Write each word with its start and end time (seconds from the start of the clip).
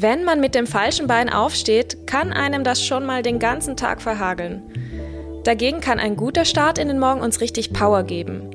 Wenn 0.00 0.22
man 0.22 0.38
mit 0.38 0.54
dem 0.54 0.68
falschen 0.68 1.08
Bein 1.08 1.28
aufsteht, 1.28 2.06
kann 2.06 2.32
einem 2.32 2.62
das 2.62 2.84
schon 2.84 3.04
mal 3.04 3.24
den 3.24 3.40
ganzen 3.40 3.76
Tag 3.76 4.00
verhageln. 4.00 4.62
Dagegen 5.42 5.80
kann 5.80 5.98
ein 5.98 6.14
guter 6.14 6.44
Start 6.44 6.78
in 6.78 6.86
den 6.86 7.00
Morgen 7.00 7.20
uns 7.20 7.40
richtig 7.40 7.72
Power 7.72 8.04
geben. 8.04 8.48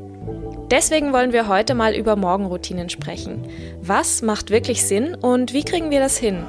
Deswegen 0.71 1.11
wollen 1.11 1.33
wir 1.33 1.49
heute 1.49 1.75
mal 1.75 1.95
über 1.95 2.15
Morgenroutinen 2.15 2.89
sprechen. 2.89 3.45
Was 3.81 4.21
macht 4.21 4.51
wirklich 4.51 4.85
Sinn 4.85 5.15
und 5.15 5.51
wie 5.51 5.65
kriegen 5.65 5.91
wir 5.91 5.99
das 5.99 6.17
hin? 6.17 6.45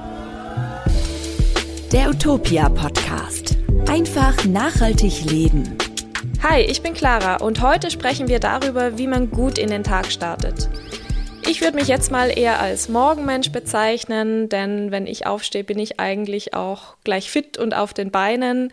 Der 1.90 2.10
Utopia 2.10 2.68
Podcast. 2.68 3.56
Einfach 3.88 4.44
nachhaltig 4.44 5.24
leben. 5.24 5.76
Hi, 6.40 6.60
ich 6.60 6.82
bin 6.82 6.94
Clara 6.94 7.38
und 7.38 7.60
heute 7.62 7.90
sprechen 7.90 8.28
wir 8.28 8.38
darüber, 8.38 8.96
wie 8.96 9.08
man 9.08 9.28
gut 9.32 9.58
in 9.58 9.70
den 9.70 9.82
Tag 9.82 10.12
startet. 10.12 10.68
Ich 11.46 11.60
würde 11.60 11.76
mich 11.76 11.88
jetzt 11.88 12.10
mal 12.10 12.36
eher 12.36 12.60
als 12.60 12.88
Morgenmensch 12.88 13.52
bezeichnen, 13.52 14.48
denn 14.48 14.90
wenn 14.90 15.06
ich 15.06 15.26
aufstehe, 15.26 15.62
bin 15.62 15.78
ich 15.78 16.00
eigentlich 16.00 16.54
auch 16.54 16.96
gleich 17.04 17.30
fit 17.30 17.58
und 17.58 17.74
auf 17.74 17.92
den 17.92 18.10
Beinen. 18.10 18.72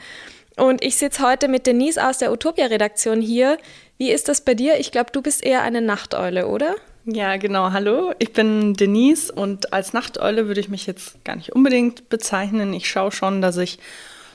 Und 0.58 0.84
ich 0.84 0.96
sitze 0.96 1.24
heute 1.24 1.48
mit 1.48 1.68
Denise 1.68 1.98
aus 1.98 2.18
der 2.18 2.32
Utopia-Redaktion 2.32 3.22
hier. 3.22 3.58
Wie 3.98 4.10
ist 4.10 4.30
das 4.30 4.42
bei 4.42 4.54
dir? 4.54 4.80
Ich 4.80 4.92
glaube, 4.92 5.12
du 5.12 5.22
bist 5.22 5.44
eher 5.44 5.64
eine 5.64 5.82
Nachteule, 5.82 6.48
oder? 6.48 6.76
Ja, 7.06 7.38
genau. 7.38 7.72
Hallo, 7.72 8.14
ich 8.20 8.32
bin 8.32 8.74
Denise 8.74 9.32
und 9.32 9.74
als 9.74 9.92
Nachteule 9.94 10.48
würde 10.48 10.62
ich 10.62 10.70
mich 10.70 10.86
jetzt 10.86 11.24
gar 11.26 11.36
nicht 11.36 11.54
unbedingt 11.54 12.10
bezeichnen. 12.10 12.74
Ich 12.74 12.90
schaue 12.90 13.12
schon, 13.12 13.42
dass 13.42 13.58
ich 13.58 13.80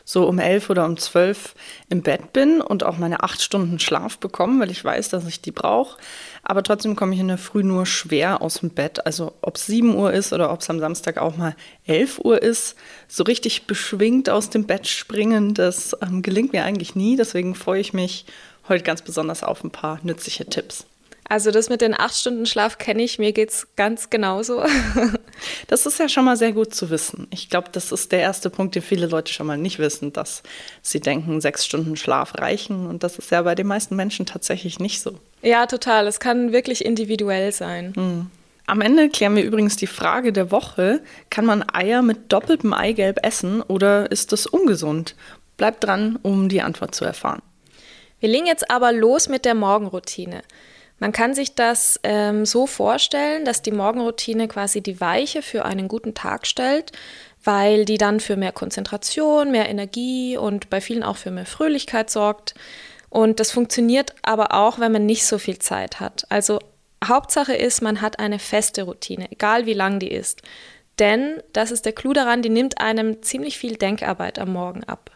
so 0.09 0.27
um 0.27 0.39
elf 0.39 0.71
oder 0.71 0.85
um 0.87 0.97
zwölf 0.97 1.57
im 1.89 2.01
Bett 2.01 2.33
bin 2.33 2.61
und 2.61 2.85
auch 2.85 2.97
meine 2.97 3.25
acht 3.25 3.43
Stunden 3.43 3.81
Schlaf 3.81 4.19
bekomme, 4.19 4.61
weil 4.61 4.71
ich 4.71 4.83
weiß, 4.83 5.09
dass 5.09 5.27
ich 5.27 5.41
die 5.41 5.51
brauche. 5.51 5.99
Aber 6.45 6.63
trotzdem 6.63 6.95
komme 6.95 7.13
ich 7.13 7.21
in 7.21 7.27
der 7.27 7.39
Früh 7.39 7.65
nur 7.65 7.87
schwer 7.87 8.41
aus 8.41 8.61
dem 8.61 8.71
Bett. 8.71 9.05
Also 9.05 9.33
ob 9.43 9.57
es 9.57 9.67
sieben 9.67 9.97
Uhr 9.97 10.13
ist 10.13 10.33
oder 10.33 10.53
ob 10.53 10.61
es 10.61 10.71
am 10.71 10.79
Samstag 10.79 11.19
auch 11.19 11.37
mal 11.37 11.57
elf 11.85 12.21
Uhr 12.21 12.41
ist, 12.41 12.77
so 13.09 13.25
richtig 13.25 13.67
beschwingt 13.67 14.31
aus 14.31 14.49
dem 14.49 14.65
Bett 14.65 14.87
springen, 14.87 15.55
das 15.55 15.97
ähm, 16.01 16.23
gelingt 16.23 16.53
mir 16.53 16.63
eigentlich 16.63 16.95
nie. 16.95 17.17
Deswegen 17.17 17.57
freue 17.57 17.81
ich 17.81 17.93
mich 17.93 18.27
heute 18.69 18.85
ganz 18.85 19.03
besonders 19.03 19.43
auf 19.43 19.65
ein 19.65 19.71
paar 19.71 19.99
nützliche 20.05 20.47
Tipps. 20.47 20.87
Also 21.29 21.51
das 21.51 21.69
mit 21.69 21.81
den 21.81 21.99
acht 21.99 22.15
Stunden 22.15 22.47
Schlaf 22.47 22.79
kenne 22.79 23.03
ich, 23.03 23.19
mir 23.19 23.33
geht 23.33 23.51
es 23.51 23.67
ganz 23.75 24.11
genauso. 24.11 24.65
das 25.67 25.87
ist 25.87 25.99
ja 25.99 26.09
schon 26.09 26.25
mal 26.25 26.37
sehr 26.37 26.53
gut 26.53 26.73
zu 26.75 26.89
wissen. 26.91 27.27
Ich 27.31 27.51
glaube, 27.51 27.69
das 27.73 27.91
ist 27.91 28.13
der 28.13 28.21
erste 28.21 28.49
Punkt, 28.49 28.75
den 28.75 28.83
viele 28.83 29.07
Leute 29.07 29.33
schon 29.33 29.47
mal 29.47 29.59
nicht 29.59 29.79
wissen, 29.79 30.13
dass 30.13 30.43
sie 30.83 31.01
denken, 31.01 31.41
sechs 31.41 31.65
Stunden 31.67 31.97
Schlaf 31.97 32.39
reichen. 32.39 32.87
Und 32.87 33.03
das 33.03 33.19
ist 33.19 33.31
ja 33.33 33.43
bei 33.43 33.55
den 33.55 33.67
meisten 33.67 33.97
Menschen 33.97 34.25
tatsächlich 34.27 34.79
nicht 34.79 35.03
so. 35.03 35.19
Ja, 35.43 35.67
total. 35.67 36.07
Es 36.07 36.21
kann 36.21 36.53
wirklich 36.53 36.85
individuell 36.85 37.51
sein. 37.51 37.93
Hm. 37.97 38.31
Am 38.69 38.81
Ende 38.81 39.09
klären 39.09 39.37
wir 39.37 39.45
übrigens 39.45 39.77
die 39.77 39.87
Frage 39.87 40.33
der 40.33 40.51
Woche, 40.51 41.01
kann 41.31 41.47
man 41.47 41.65
Eier 41.73 42.03
mit 42.03 42.33
doppeltem 42.33 42.73
Eigelb 42.73 43.25
essen 43.25 43.63
oder 43.63 44.11
ist 44.11 44.33
das 44.33 44.47
ungesund? 44.47 45.15
Bleibt 45.57 45.85
dran, 45.85 46.19
um 46.23 46.49
die 46.49 46.63
Antwort 46.63 46.95
zu 46.95 47.05
erfahren. 47.05 47.43
Wir 48.19 48.29
legen 48.29 48.47
jetzt 48.47 48.71
aber 48.71 48.93
los 48.93 49.29
mit 49.29 49.45
der 49.45 49.55
Morgenroutine. 49.55 50.43
Man 50.99 51.13
kann 51.13 51.35
sich 51.35 51.55
das 51.55 52.01
ähm, 52.05 52.47
so 52.47 52.67
vorstellen, 52.67 53.45
dass 53.45 53.63
die 53.63 53.73
Morgenroutine 53.73 54.49
quasi 54.49 54.81
die 54.81 55.01
Weiche 55.01 55.43
für 55.43 55.65
einen 55.65 55.89
guten 55.89 56.15
Tag 56.15 56.47
stellt, 56.47 56.93
weil 57.45 57.85
die 57.85 57.99
dann 57.99 58.19
für 58.19 58.37
mehr 58.37 58.53
Konzentration, 58.53 59.51
mehr 59.51 59.69
Energie 59.69 60.37
und 60.37 60.71
bei 60.71 60.81
vielen 60.81 61.03
auch 61.03 61.17
für 61.17 61.31
mehr 61.31 61.47
Fröhlichkeit 61.47 62.09
sorgt. 62.11 62.55
Und 63.11 63.41
das 63.41 63.53
funktioniert 63.53 64.15
aber 64.23 64.55
auch, 64.55 64.79
wenn 64.79 64.93
man 64.93 65.07
nicht 65.07 65.27
so 65.27 65.39
viel 65.39 65.59
Zeit 65.59 66.01
hat. 66.01 66.27
Also 66.31 66.59
Hauptsache 67.05 67.55
ist, 67.55 67.83
man 67.83 68.01
hat 68.01 68.19
eine 68.19 68.39
feste 68.39 68.83
Routine, 68.83 69.31
egal 69.31 69.67
wie 69.67 69.75
lang 69.75 69.99
die 69.99 70.11
ist. 70.11 70.43
Denn, 70.99 71.43
das 71.53 71.71
ist 71.71 71.85
der 71.85 71.93
Clou 71.93 72.15
daran, 72.15 72.41
die 72.41 72.49
nimmt 72.49 72.81
einem 72.81 73.23
ziemlich 73.23 73.59
viel 73.59 73.77
Denkarbeit 73.77 74.39
am 74.39 74.53
Morgen 74.53 74.83
ab. 74.85 75.11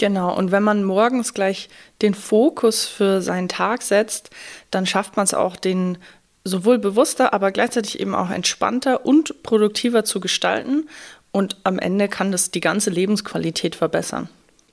Genau, 0.00 0.34
und 0.34 0.50
wenn 0.50 0.62
man 0.62 0.82
morgens 0.82 1.34
gleich 1.34 1.68
den 2.00 2.14
Fokus 2.14 2.86
für 2.86 3.20
seinen 3.20 3.50
Tag 3.50 3.82
setzt, 3.82 4.30
dann 4.70 4.86
schafft 4.86 5.18
man 5.18 5.24
es 5.24 5.34
auch, 5.34 5.56
den 5.56 5.98
sowohl 6.42 6.78
bewusster, 6.78 7.34
aber 7.34 7.52
gleichzeitig 7.52 8.00
eben 8.00 8.14
auch 8.14 8.30
entspannter 8.30 9.04
und 9.04 9.42
produktiver 9.42 10.02
zu 10.02 10.18
gestalten. 10.18 10.88
Und 11.32 11.58
am 11.64 11.78
Ende 11.78 12.08
kann 12.08 12.32
das 12.32 12.50
die 12.50 12.62
ganze 12.62 12.88
Lebensqualität 12.88 13.74
verbessern. 13.74 14.30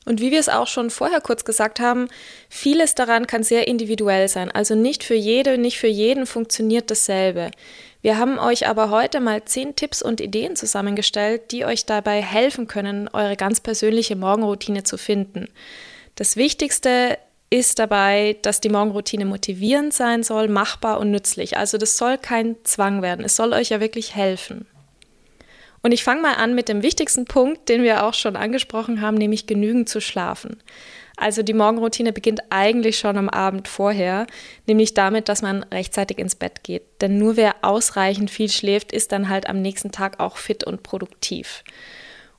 Und 0.07 0.21
wie 0.21 0.31
wir 0.31 0.39
es 0.39 0.47
auch 0.47 0.67
schon 0.67 0.89
vorher 0.89 1.19
kurz 1.19 1.43
gesagt 1.43 1.81
haben, 1.81 2.07
vieles 2.47 2.95
daran 2.95 3.27
kann 3.27 3.43
sehr 3.43 3.67
individuell 3.67 4.29
sein. 4.29 4.49
Also 4.49 4.73
nicht 4.73 5.03
für 5.03 5.15
jede, 5.15 5.57
nicht 5.57 5.79
für 5.79 5.87
jeden 5.87 6.25
funktioniert 6.25 6.89
dasselbe. 6.89 7.51
Wir 8.01 8.17
haben 8.17 8.39
euch 8.39 8.67
aber 8.69 8.89
heute 8.89 9.19
mal 9.19 9.43
zehn 9.43 9.75
Tipps 9.75 10.01
und 10.01 10.21
Ideen 10.21 10.55
zusammengestellt, 10.55 11.51
die 11.51 11.65
euch 11.65 11.85
dabei 11.85 12.21
helfen 12.21 12.67
können, 12.67 13.09
eure 13.11 13.35
ganz 13.35 13.59
persönliche 13.59 14.15
Morgenroutine 14.15 14.83
zu 14.83 14.97
finden. 14.97 15.49
Das 16.15 16.37
Wichtigste 16.37 17.17
ist 17.49 17.77
dabei, 17.77 18.37
dass 18.43 18.61
die 18.61 18.69
Morgenroutine 18.69 19.25
motivierend 19.25 19.93
sein 19.93 20.23
soll, 20.23 20.47
machbar 20.47 21.01
und 21.01 21.11
nützlich. 21.11 21.57
Also 21.57 21.77
das 21.77 21.97
soll 21.97 22.17
kein 22.17 22.55
Zwang 22.63 23.01
werden. 23.01 23.25
Es 23.25 23.35
soll 23.35 23.51
euch 23.51 23.69
ja 23.69 23.81
wirklich 23.81 24.15
helfen. 24.15 24.67
Und 25.87 25.93
ich 25.93 26.03
fange 26.03 26.21
mal 26.21 26.33
an 26.33 26.53
mit 26.53 26.67
dem 26.67 26.83
wichtigsten 26.83 27.23
Punkt, 27.23 27.69
den 27.69 27.81
wir 27.81 28.03
auch 28.03 28.13
schon 28.13 28.35
angesprochen 28.35 28.99
haben, 28.99 29.15
nämlich 29.15 29.47
genügend 29.47 29.87
zu 29.87 30.01
schlafen. 30.01 30.61
Also 31.15 31.43
die 31.43 31.53
Morgenroutine 31.53 32.11
beginnt 32.11 32.41
eigentlich 32.49 32.99
schon 32.99 33.15
am 33.15 33.29
Abend 33.29 33.69
vorher, 33.69 34.27
nämlich 34.65 34.95
damit, 34.95 35.29
dass 35.29 35.41
man 35.41 35.63
rechtzeitig 35.63 36.17
ins 36.17 36.35
Bett 36.35 36.63
geht. 36.63 36.83
Denn 36.99 37.17
nur 37.17 37.37
wer 37.37 37.55
ausreichend 37.61 38.29
viel 38.29 38.49
schläft, 38.49 38.91
ist 38.91 39.13
dann 39.13 39.29
halt 39.29 39.47
am 39.47 39.61
nächsten 39.61 39.93
Tag 39.93 40.19
auch 40.19 40.35
fit 40.35 40.65
und 40.65 40.83
produktiv. 40.83 41.63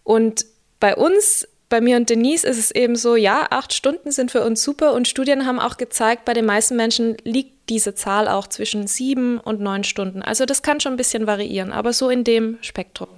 Und 0.04 0.44
bei 0.78 0.94
uns, 0.94 1.48
bei 1.70 1.80
mir 1.80 1.96
und 1.96 2.10
Denise, 2.10 2.46
ist 2.46 2.58
es 2.58 2.70
eben 2.70 2.96
so, 2.96 3.16
ja, 3.16 3.46
acht 3.48 3.72
Stunden 3.72 4.12
sind 4.12 4.30
für 4.30 4.44
uns 4.44 4.62
super 4.62 4.92
und 4.92 5.08
Studien 5.08 5.46
haben 5.46 5.58
auch 5.58 5.78
gezeigt, 5.78 6.26
bei 6.26 6.34
den 6.34 6.44
meisten 6.44 6.76
Menschen 6.76 7.16
liegt 7.24 7.70
diese 7.70 7.94
Zahl 7.94 8.28
auch 8.28 8.46
zwischen 8.46 8.86
sieben 8.86 9.38
und 9.38 9.58
neun 9.58 9.84
Stunden. 9.84 10.20
Also 10.20 10.44
das 10.44 10.60
kann 10.60 10.80
schon 10.80 10.92
ein 10.92 10.98
bisschen 10.98 11.26
variieren, 11.26 11.72
aber 11.72 11.94
so 11.94 12.10
in 12.10 12.24
dem 12.24 12.58
Spektrum. 12.60 13.08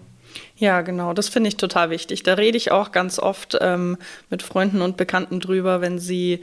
Ja, 0.57 0.83
genau, 0.83 1.13
das 1.13 1.29
finde 1.29 1.49
ich 1.49 1.57
total 1.57 1.91
wichtig. 1.91 2.23
Da 2.23 2.35
rede 2.35 2.57
ich 2.57 2.71
auch 2.71 2.93
ganz 2.93 3.19
oft 3.19 3.57
ähm, 3.61 3.97
mit 4.29 4.43
Freunden 4.43 4.83
und 4.83 4.97
Bekannten 4.97 5.41
drüber, 5.41 5.81
wenn 5.81 5.99
sie 5.99 6.41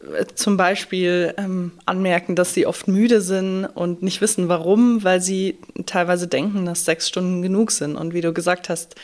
äh, 0.00 0.26
zum 0.34 0.56
Beispiel 0.56 1.34
ähm, 1.36 1.72
anmerken, 1.84 2.36
dass 2.36 2.54
sie 2.54 2.66
oft 2.66 2.88
müde 2.88 3.20
sind 3.20 3.64
und 3.66 4.02
nicht 4.02 4.20
wissen 4.20 4.48
warum, 4.48 5.04
weil 5.04 5.20
sie 5.20 5.58
teilweise 5.86 6.28
denken, 6.28 6.64
dass 6.64 6.84
sechs 6.84 7.08
Stunden 7.08 7.42
genug 7.42 7.72
sind. 7.72 7.96
Und 7.96 8.14
wie 8.14 8.20
du 8.20 8.32
gesagt 8.32 8.68
hast, 8.68 8.94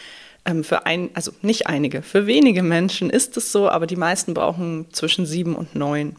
ähm, 0.47 0.65
für 0.65 0.87
ein, 0.87 1.11
also 1.15 1.33
nicht 1.43 1.67
einige, 1.67 2.03
für 2.03 2.27
wenige 2.27 2.63
Menschen 2.63 3.11
ist 3.11 3.37
es 3.37 3.53
so, 3.53 3.69
aber 3.69 3.87
die 3.87 3.97
meisten 3.97 4.33
brauchen 4.33 4.87
zwischen 4.93 5.27
sieben 5.27 5.57
und 5.57 5.75
neun. 5.75 6.17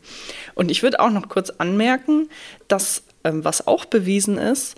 Und 0.53 0.69
ich 0.69 0.83
würde 0.83 0.99
auch 0.99 1.11
noch 1.11 1.29
kurz 1.29 1.49
anmerken, 1.49 2.29
dass 2.67 3.03
ähm, 3.23 3.43
was 3.45 3.65
auch 3.65 3.85
bewiesen 3.85 4.37
ist, 4.37 4.75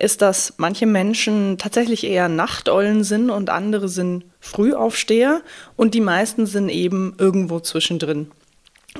ist, 0.00 0.22
dass 0.22 0.54
manche 0.56 0.86
Menschen 0.86 1.58
tatsächlich 1.58 2.04
eher 2.04 2.28
Nachteulen 2.28 3.04
sind 3.04 3.30
und 3.30 3.50
andere 3.50 3.88
sind 3.88 4.24
Frühaufsteher 4.40 5.42
und 5.76 5.94
die 5.94 6.00
meisten 6.00 6.46
sind 6.46 6.68
eben 6.68 7.14
irgendwo 7.18 7.60
zwischendrin. 7.60 8.30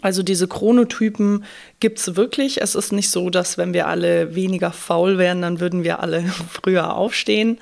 Also 0.03 0.23
diese 0.23 0.47
Chronotypen 0.47 1.45
gibt 1.81 1.99
es 1.99 2.17
wirklich. 2.17 2.63
Es 2.63 2.75
ist 2.75 2.93
nicht 2.93 3.11
so, 3.11 3.29
dass 3.29 3.59
wenn 3.59 3.75
wir 3.75 3.89
alle 3.89 4.35
weniger 4.35 4.71
faul 4.71 5.19
wären, 5.19 5.43
dann 5.43 5.61
würden 5.61 5.83
wir 5.83 6.01
alle 6.01 6.23
früher 6.49 6.95
aufstehen. 6.95 7.59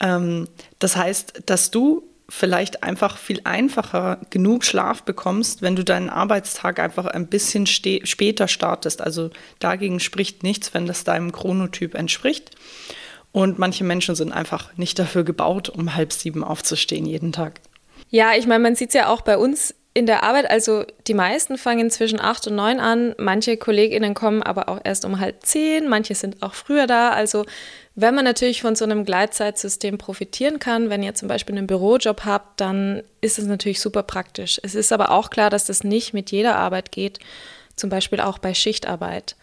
Ähm, 0.00 0.46
das 0.78 0.96
heißt, 0.96 1.42
dass 1.46 1.70
du 1.70 2.04
vielleicht 2.28 2.82
einfach 2.82 3.18
viel 3.18 3.40
einfacher 3.44 4.20
genug 4.30 4.64
Schlaf 4.64 5.02
bekommst, 5.02 5.62
wenn 5.62 5.76
du 5.76 5.84
deinen 5.84 6.10
Arbeitstag 6.10 6.80
einfach 6.80 7.06
ein 7.06 7.28
bisschen 7.28 7.66
später 7.66 8.48
startest. 8.48 9.00
Also 9.00 9.30
dagegen 9.58 10.00
spricht 10.00 10.42
nichts, 10.42 10.74
wenn 10.74 10.86
das 10.86 11.04
deinem 11.04 11.30
Chronotyp 11.30 11.94
entspricht. 11.94 12.50
Und 13.32 13.58
manche 13.58 13.84
Menschen 13.84 14.14
sind 14.14 14.32
einfach 14.32 14.76
nicht 14.76 14.98
dafür 14.98 15.22
gebaut, 15.22 15.68
um 15.68 15.94
halb 15.94 16.12
sieben 16.12 16.42
aufzustehen 16.42 17.06
jeden 17.06 17.32
Tag. 17.32 17.60
Ja, 18.08 18.34
ich 18.34 18.46
meine, 18.46 18.62
man 18.62 18.76
sieht 18.76 18.88
es 18.88 18.94
ja 18.94 19.08
auch 19.08 19.20
bei 19.20 19.36
uns 19.36 19.74
in 19.96 20.04
der 20.04 20.24
Arbeit. 20.24 20.50
Also 20.50 20.84
die 21.06 21.14
meisten 21.14 21.56
fangen 21.56 21.90
zwischen 21.90 22.20
acht 22.20 22.46
und 22.46 22.54
neun 22.54 22.80
an. 22.80 23.14
Manche 23.16 23.56
KollegInnen 23.56 24.12
kommen 24.12 24.42
aber 24.42 24.68
auch 24.68 24.78
erst 24.84 25.06
um 25.06 25.20
halb 25.20 25.42
zehn. 25.42 25.88
Manche 25.88 26.14
sind 26.14 26.42
auch 26.42 26.52
früher 26.52 26.86
da. 26.86 27.10
Also 27.10 27.46
wenn 27.94 28.14
man 28.14 28.26
natürlich 28.26 28.60
von 28.60 28.76
so 28.76 28.84
einem 28.84 29.06
Gleitzeitsystem 29.06 29.96
profitieren 29.96 30.58
kann, 30.58 30.90
wenn 30.90 31.02
ihr 31.02 31.14
zum 31.14 31.28
Beispiel 31.28 31.56
einen 31.56 31.66
Bürojob 31.66 32.26
habt, 32.26 32.60
dann 32.60 33.02
ist 33.22 33.38
es 33.38 33.46
natürlich 33.46 33.80
super 33.80 34.02
praktisch. 34.02 34.60
Es 34.62 34.74
ist 34.74 34.92
aber 34.92 35.12
auch 35.12 35.30
klar, 35.30 35.48
dass 35.48 35.64
das 35.64 35.82
nicht 35.82 36.12
mit 36.12 36.30
jeder 36.30 36.56
Arbeit 36.56 36.92
geht, 36.92 37.18
zum 37.74 37.88
Beispiel 37.88 38.20
auch 38.20 38.36
bei 38.36 38.52
Schichtarbeit. 38.52 39.34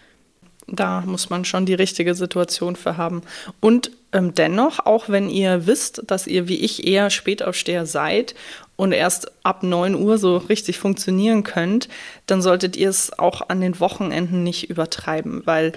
Da 0.68 1.02
muss 1.06 1.30
man 1.30 1.46
schon 1.46 1.66
die 1.66 1.74
richtige 1.74 2.16
Situation 2.16 2.76
für 2.76 2.98
haben. 2.98 3.22
Und 3.60 3.92
ähm, 4.12 4.34
dennoch, 4.34 4.86
auch 4.86 5.10
wenn 5.10 5.30
ihr 5.30 5.68
wisst, 5.68 6.04
dass 6.08 6.28
ihr 6.28 6.48
wie 6.48 6.60
ich 6.60 6.88
eher 6.88 7.10
Spätaufsteher 7.10 7.86
seid 7.86 8.36
und 8.76 8.92
erst 8.92 9.32
ab 9.44 9.64
9 9.64 9.96
Uhr 9.96 10.18
so 10.18 10.38
richtig 10.38 10.78
funktionieren 10.78 11.44
könnt, 11.44 11.90
dann 12.28 12.42
solltet 12.42 12.76
ihr 12.78 12.90
es 12.90 13.18
auch 13.18 13.50
an 13.50 13.62
den 13.62 13.80
Wochenenden 13.80 14.44
nicht 14.44 14.70
übertreiben, 14.70 15.42
weil 15.46 15.74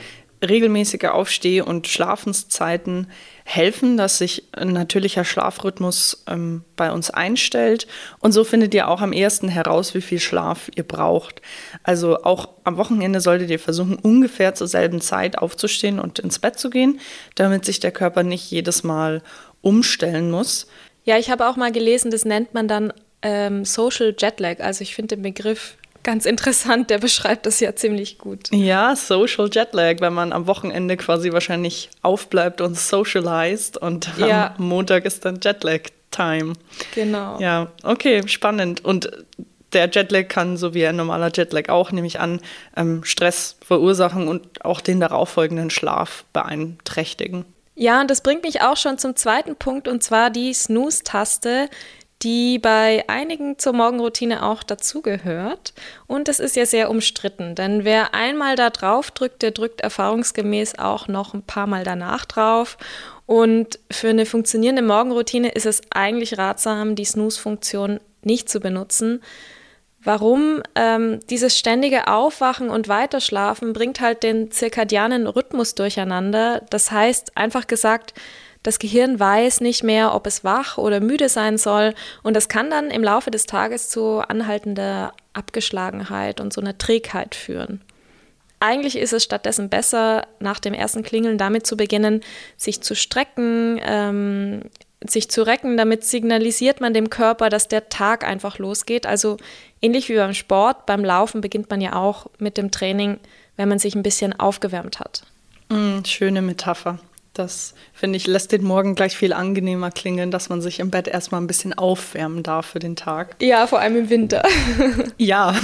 regelmäßige 0.46 1.04
Aufsteh- 1.04 1.62
und 1.62 1.88
Schlafenszeiten 1.88 3.08
helfen, 3.48 3.96
dass 3.96 4.18
sich 4.18 4.42
ein 4.52 4.72
natürlicher 4.72 5.24
Schlafrhythmus 5.24 6.24
ähm, 6.26 6.64
bei 6.74 6.90
uns 6.90 7.10
einstellt. 7.10 7.86
Und 8.18 8.32
so 8.32 8.42
findet 8.42 8.74
ihr 8.74 8.88
auch 8.88 9.00
am 9.00 9.12
ersten 9.12 9.48
heraus, 9.48 9.94
wie 9.94 10.00
viel 10.00 10.18
Schlaf 10.18 10.68
ihr 10.74 10.82
braucht. 10.82 11.42
Also 11.84 12.24
auch 12.24 12.48
am 12.64 12.76
Wochenende 12.76 13.20
solltet 13.20 13.48
ihr 13.48 13.60
versuchen, 13.60 13.94
ungefähr 13.94 14.56
zur 14.56 14.66
selben 14.66 15.00
Zeit 15.00 15.38
aufzustehen 15.38 16.00
und 16.00 16.18
ins 16.18 16.40
Bett 16.40 16.58
zu 16.58 16.70
gehen, 16.70 16.98
damit 17.36 17.64
sich 17.64 17.78
der 17.78 17.92
Körper 17.92 18.24
nicht 18.24 18.50
jedes 18.50 18.82
Mal 18.82 19.22
umstellen 19.62 20.32
muss. 20.32 20.66
Ja, 21.04 21.16
ich 21.16 21.30
habe 21.30 21.46
auch 21.46 21.54
mal 21.54 21.70
gelesen, 21.70 22.10
das 22.10 22.24
nennt 22.24 22.52
man 22.52 22.66
dann 22.66 22.92
ähm, 23.22 23.64
Social 23.64 24.12
Jetlag. 24.18 24.58
Also 24.58 24.82
ich 24.82 24.96
finde 24.96 25.14
den 25.14 25.22
Begriff 25.22 25.76
ganz 26.06 26.24
interessant, 26.24 26.88
der 26.88 26.98
beschreibt 26.98 27.46
das 27.46 27.58
ja 27.58 27.74
ziemlich 27.74 28.16
gut. 28.16 28.48
Ja, 28.52 28.94
Social 28.94 29.50
Jetlag, 29.52 29.96
wenn 29.98 30.14
man 30.14 30.32
am 30.32 30.46
Wochenende 30.46 30.96
quasi 30.96 31.32
wahrscheinlich 31.32 31.90
aufbleibt 32.00 32.60
und 32.60 32.78
socialized 32.78 33.76
und 33.76 34.08
ja. 34.16 34.54
am 34.56 34.68
Montag 34.68 35.04
ist 35.04 35.24
dann 35.24 35.40
Jetlag 35.42 35.80
Time. 36.12 36.52
Genau. 36.94 37.40
Ja, 37.40 37.72
okay, 37.82 38.22
spannend. 38.28 38.84
Und 38.84 39.10
der 39.72 39.90
Jetlag 39.90 40.28
kann, 40.28 40.56
so 40.56 40.74
wie 40.74 40.86
ein 40.86 40.94
normaler 40.94 41.32
Jetlag 41.34 41.70
auch, 41.70 41.90
nehme 41.90 42.06
ich 42.06 42.20
an, 42.20 42.40
ähm, 42.76 43.02
Stress 43.02 43.56
verursachen 43.60 44.28
und 44.28 44.64
auch 44.64 44.80
den 44.80 45.00
darauffolgenden 45.00 45.70
Schlaf 45.70 46.24
beeinträchtigen. 46.32 47.44
Ja, 47.74 48.00
und 48.00 48.10
das 48.10 48.22
bringt 48.22 48.44
mich 48.44 48.62
auch 48.62 48.78
schon 48.78 48.96
zum 48.96 49.16
zweiten 49.16 49.54
Punkt, 49.56 49.86
und 49.86 50.02
zwar 50.02 50.30
die 50.30 50.54
Snooze-Taste, 50.54 51.68
die 52.22 52.58
bei 52.58 53.04
einigen 53.08 53.58
zur 53.58 53.74
Morgenroutine 53.74 54.42
auch 54.42 54.62
dazugehört. 54.62 55.74
Und 56.06 56.28
es 56.28 56.40
ist 56.40 56.56
ja 56.56 56.64
sehr 56.64 56.90
umstritten, 56.90 57.54
denn 57.54 57.84
wer 57.84 58.14
einmal 58.14 58.56
da 58.56 58.70
drauf 58.70 59.10
drückt, 59.10 59.42
der 59.42 59.50
drückt 59.50 59.82
erfahrungsgemäß 59.82 60.78
auch 60.78 61.08
noch 61.08 61.34
ein 61.34 61.42
paar 61.42 61.66
Mal 61.66 61.84
danach 61.84 62.24
drauf. 62.24 62.78
Und 63.26 63.78
für 63.90 64.08
eine 64.08 64.24
funktionierende 64.24 64.82
Morgenroutine 64.82 65.50
ist 65.50 65.66
es 65.66 65.82
eigentlich 65.90 66.38
ratsam, 66.38 66.94
die 66.94 67.04
Snooze-Funktion 67.04 68.00
nicht 68.22 68.48
zu 68.48 68.60
benutzen. 68.60 69.20
Warum? 70.06 70.62
Ähm, 70.76 71.18
dieses 71.30 71.58
ständige 71.58 72.06
Aufwachen 72.06 72.70
und 72.70 72.86
Weiterschlafen 72.86 73.72
bringt 73.72 74.00
halt 74.00 74.22
den 74.22 74.52
zirkadianen 74.52 75.26
Rhythmus 75.26 75.74
durcheinander. 75.74 76.62
Das 76.70 76.92
heißt, 76.92 77.36
einfach 77.36 77.66
gesagt, 77.66 78.14
das 78.66 78.80
Gehirn 78.80 79.20
weiß 79.20 79.60
nicht 79.60 79.84
mehr, 79.84 80.12
ob 80.12 80.26
es 80.26 80.42
wach 80.42 80.76
oder 80.76 80.98
müde 81.00 81.28
sein 81.28 81.56
soll. 81.56 81.94
Und 82.24 82.34
das 82.34 82.48
kann 82.48 82.68
dann 82.68 82.90
im 82.90 83.04
Laufe 83.04 83.30
des 83.30 83.46
Tages 83.46 83.88
zu 83.88 84.18
anhaltender 84.18 85.12
Abgeschlagenheit 85.34 86.40
und 86.40 86.52
so 86.52 86.60
einer 86.60 86.76
Trägheit 86.76 87.36
führen. 87.36 87.80
Eigentlich 88.58 88.98
ist 88.98 89.12
es 89.12 89.22
stattdessen 89.22 89.68
besser, 89.68 90.26
nach 90.40 90.58
dem 90.58 90.74
ersten 90.74 91.04
Klingeln 91.04 91.38
damit 91.38 91.66
zu 91.66 91.76
beginnen, 91.76 92.22
sich 92.56 92.80
zu 92.80 92.96
strecken, 92.96 93.78
ähm, 93.84 94.62
sich 95.06 95.30
zu 95.30 95.46
recken. 95.46 95.76
Damit 95.76 96.04
signalisiert 96.04 96.80
man 96.80 96.92
dem 96.92 97.08
Körper, 97.08 97.50
dass 97.50 97.68
der 97.68 97.88
Tag 97.88 98.24
einfach 98.26 98.58
losgeht. 98.58 99.06
Also 99.06 99.36
ähnlich 99.80 100.08
wie 100.08 100.16
beim 100.16 100.34
Sport, 100.34 100.86
beim 100.86 101.04
Laufen 101.04 101.40
beginnt 101.40 101.70
man 101.70 101.80
ja 101.80 101.92
auch 101.92 102.26
mit 102.38 102.56
dem 102.56 102.72
Training, 102.72 103.20
wenn 103.56 103.68
man 103.68 103.78
sich 103.78 103.94
ein 103.94 104.02
bisschen 104.02 104.32
aufgewärmt 104.32 104.98
hat. 104.98 105.22
Mm, 105.68 106.02
schöne 106.04 106.42
Metapher. 106.42 106.98
Das, 107.38 107.74
finde 107.92 108.16
ich, 108.16 108.26
lässt 108.26 108.52
den 108.52 108.64
Morgen 108.64 108.94
gleich 108.94 109.14
viel 109.16 109.34
angenehmer 109.34 109.90
klingen, 109.90 110.30
dass 110.30 110.48
man 110.48 110.62
sich 110.62 110.80
im 110.80 110.90
Bett 110.90 111.06
erstmal 111.06 111.40
ein 111.40 111.46
bisschen 111.46 111.74
aufwärmen 111.74 112.42
darf 112.42 112.64
für 112.64 112.78
den 112.78 112.96
Tag. 112.96 113.36
Ja, 113.42 113.66
vor 113.66 113.78
allem 113.78 113.96
im 113.96 114.08
Winter. 114.08 114.42
ja, 115.18 115.54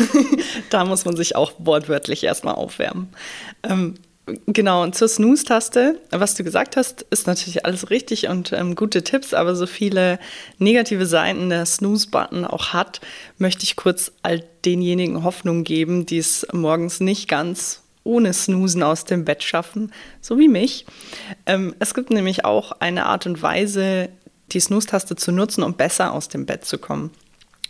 da 0.70 0.84
muss 0.84 1.06
man 1.06 1.16
sich 1.16 1.34
auch 1.34 1.52
wortwörtlich 1.58 2.24
erstmal 2.24 2.56
aufwärmen. 2.56 3.08
Ähm, 3.62 3.94
genau, 4.46 4.82
und 4.82 4.94
zur 4.94 5.08
Snooze-Taste, 5.08 5.98
was 6.10 6.34
du 6.34 6.44
gesagt 6.44 6.76
hast, 6.76 7.06
ist 7.10 7.26
natürlich 7.26 7.64
alles 7.64 7.88
richtig 7.88 8.28
und 8.28 8.52
ähm, 8.52 8.74
gute 8.74 9.02
Tipps, 9.02 9.32
aber 9.32 9.54
so 9.54 9.66
viele 9.66 10.18
negative 10.58 11.06
Seiten 11.06 11.48
der 11.48 11.64
Snooze-Button 11.64 12.44
auch 12.44 12.74
hat, 12.74 13.00
möchte 13.38 13.64
ich 13.64 13.76
kurz 13.76 14.12
all 14.22 14.44
denjenigen 14.64 15.24
Hoffnung 15.24 15.64
geben, 15.64 16.04
die 16.04 16.18
es 16.18 16.46
morgens 16.52 17.00
nicht 17.00 17.28
ganz 17.28 17.81
ohne 18.04 18.32
Snoosen 18.32 18.82
aus 18.82 19.04
dem 19.04 19.24
Bett 19.24 19.42
schaffen, 19.42 19.92
so 20.20 20.38
wie 20.38 20.48
mich. 20.48 20.86
Ähm, 21.46 21.74
es 21.78 21.94
gibt 21.94 22.10
nämlich 22.10 22.44
auch 22.44 22.72
eine 22.72 23.06
Art 23.06 23.26
und 23.26 23.42
Weise, 23.42 24.08
die 24.50 24.60
Snooze-Taste 24.60 25.16
zu 25.16 25.32
nutzen, 25.32 25.62
um 25.62 25.74
besser 25.74 26.12
aus 26.12 26.28
dem 26.28 26.46
Bett 26.46 26.64
zu 26.64 26.78
kommen. 26.78 27.10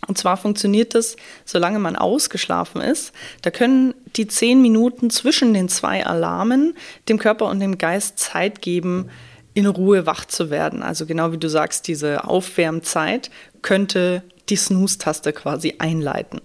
Und 0.09 0.19
zwar 0.19 0.37
funktioniert 0.37 0.95
das, 0.95 1.17
solange 1.45 1.79
man 1.79 1.95
ausgeschlafen 1.95 2.81
ist. 2.81 3.13
Da 3.43 3.51
können 3.51 3.95
die 4.17 4.27
zehn 4.27 4.61
Minuten 4.61 5.11
zwischen 5.11 5.55
den 5.55 5.69
zwei 5.69 6.05
Alarmen 6.05 6.75
dem 7.09 7.19
Körper 7.19 7.47
und 7.47 7.61
dem 7.61 7.79
Geist 7.79 8.19
Zeit 8.19 8.63
geben, 8.63 9.11
in 9.55 9.67
Ruhe 9.67 10.07
wach 10.07 10.25
zu 10.25 10.51
werden. 10.51 10.83
Also 10.83 11.07
genau 11.07 11.31
wie 11.31 11.39
du 11.39 11.49
sagst, 11.49 11.87
diese 11.87 12.25
Aufwärmzeit 12.25 13.31
könnte 13.61 14.23
die 14.49 14.57
Snooze-Taste 14.57 15.33
quasi 15.33 15.77
einleiten. 15.79 16.41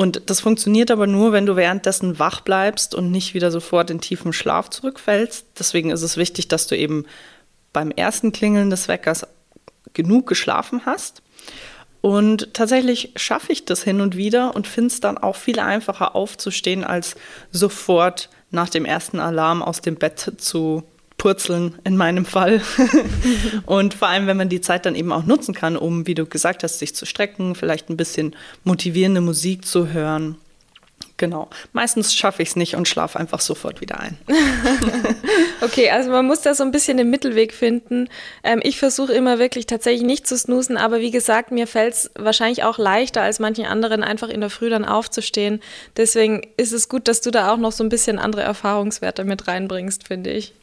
Und 0.00 0.30
das 0.30 0.40
funktioniert 0.40 0.90
aber 0.90 1.06
nur, 1.06 1.32
wenn 1.32 1.44
du 1.44 1.56
währenddessen 1.56 2.18
wach 2.18 2.40
bleibst 2.40 2.94
und 2.94 3.10
nicht 3.10 3.34
wieder 3.34 3.50
sofort 3.50 3.90
in 3.90 4.00
tiefen 4.00 4.32
Schlaf 4.32 4.70
zurückfällst. 4.70 5.44
Deswegen 5.58 5.90
ist 5.90 6.00
es 6.00 6.16
wichtig, 6.16 6.48
dass 6.48 6.66
du 6.66 6.74
eben 6.74 7.04
beim 7.74 7.90
ersten 7.90 8.32
Klingeln 8.32 8.70
des 8.70 8.88
Weckers 8.88 9.26
genug 9.92 10.26
geschlafen 10.26 10.86
hast. 10.86 11.20
Und 12.00 12.54
tatsächlich 12.54 13.12
schaffe 13.16 13.52
ich 13.52 13.66
das 13.66 13.82
hin 13.82 14.00
und 14.00 14.16
wieder 14.16 14.56
und 14.56 14.66
finde 14.66 14.88
es 14.88 15.00
dann 15.00 15.18
auch 15.18 15.36
viel 15.36 15.58
einfacher 15.60 16.16
aufzustehen, 16.16 16.82
als 16.82 17.14
sofort 17.50 18.30
nach 18.50 18.70
dem 18.70 18.86
ersten 18.86 19.20
Alarm 19.20 19.62
aus 19.62 19.82
dem 19.82 19.96
Bett 19.96 20.32
zu 20.38 20.82
purzeln 21.20 21.74
in 21.84 21.98
meinem 21.98 22.24
Fall. 22.24 22.62
und 23.66 23.92
vor 23.92 24.08
allem, 24.08 24.26
wenn 24.26 24.38
man 24.38 24.48
die 24.48 24.62
Zeit 24.62 24.86
dann 24.86 24.94
eben 24.94 25.12
auch 25.12 25.26
nutzen 25.26 25.52
kann, 25.52 25.76
um, 25.76 26.06
wie 26.06 26.14
du 26.14 26.24
gesagt 26.24 26.62
hast, 26.62 26.78
sich 26.78 26.94
zu 26.94 27.04
strecken, 27.04 27.54
vielleicht 27.54 27.90
ein 27.90 27.98
bisschen 27.98 28.34
motivierende 28.64 29.20
Musik 29.20 29.66
zu 29.66 29.92
hören. 29.92 30.36
Genau. 31.18 31.50
Meistens 31.74 32.14
schaffe 32.14 32.42
ich 32.42 32.48
es 32.48 32.56
nicht 32.56 32.74
und 32.74 32.88
schlafe 32.88 33.18
einfach 33.18 33.40
sofort 33.40 33.82
wieder 33.82 34.00
ein. 34.00 34.16
okay, 35.60 35.90
also 35.90 36.10
man 36.10 36.24
muss 36.24 36.40
da 36.40 36.54
so 36.54 36.64
ein 36.64 36.70
bisschen 36.70 36.96
den 36.96 37.10
Mittelweg 37.10 37.52
finden. 37.52 38.08
Ähm, 38.42 38.60
ich 38.62 38.78
versuche 38.78 39.12
immer 39.12 39.38
wirklich 39.38 39.66
tatsächlich 39.66 40.06
nicht 40.06 40.26
zu 40.26 40.38
snoosen, 40.38 40.78
aber 40.78 41.00
wie 41.00 41.10
gesagt, 41.10 41.52
mir 41.52 41.66
fällt 41.66 41.92
es 41.92 42.10
wahrscheinlich 42.14 42.64
auch 42.64 42.78
leichter 42.78 43.20
als 43.20 43.40
manchen 43.40 43.66
anderen, 43.66 44.02
einfach 44.02 44.30
in 44.30 44.40
der 44.40 44.48
Früh 44.48 44.70
dann 44.70 44.86
aufzustehen. 44.86 45.60
Deswegen 45.98 46.40
ist 46.56 46.72
es 46.72 46.88
gut, 46.88 47.08
dass 47.08 47.20
du 47.20 47.30
da 47.30 47.52
auch 47.52 47.58
noch 47.58 47.72
so 47.72 47.84
ein 47.84 47.90
bisschen 47.90 48.18
andere 48.18 48.40
Erfahrungswerte 48.40 49.24
mit 49.24 49.46
reinbringst, 49.46 50.08
finde 50.08 50.30
ich. 50.30 50.54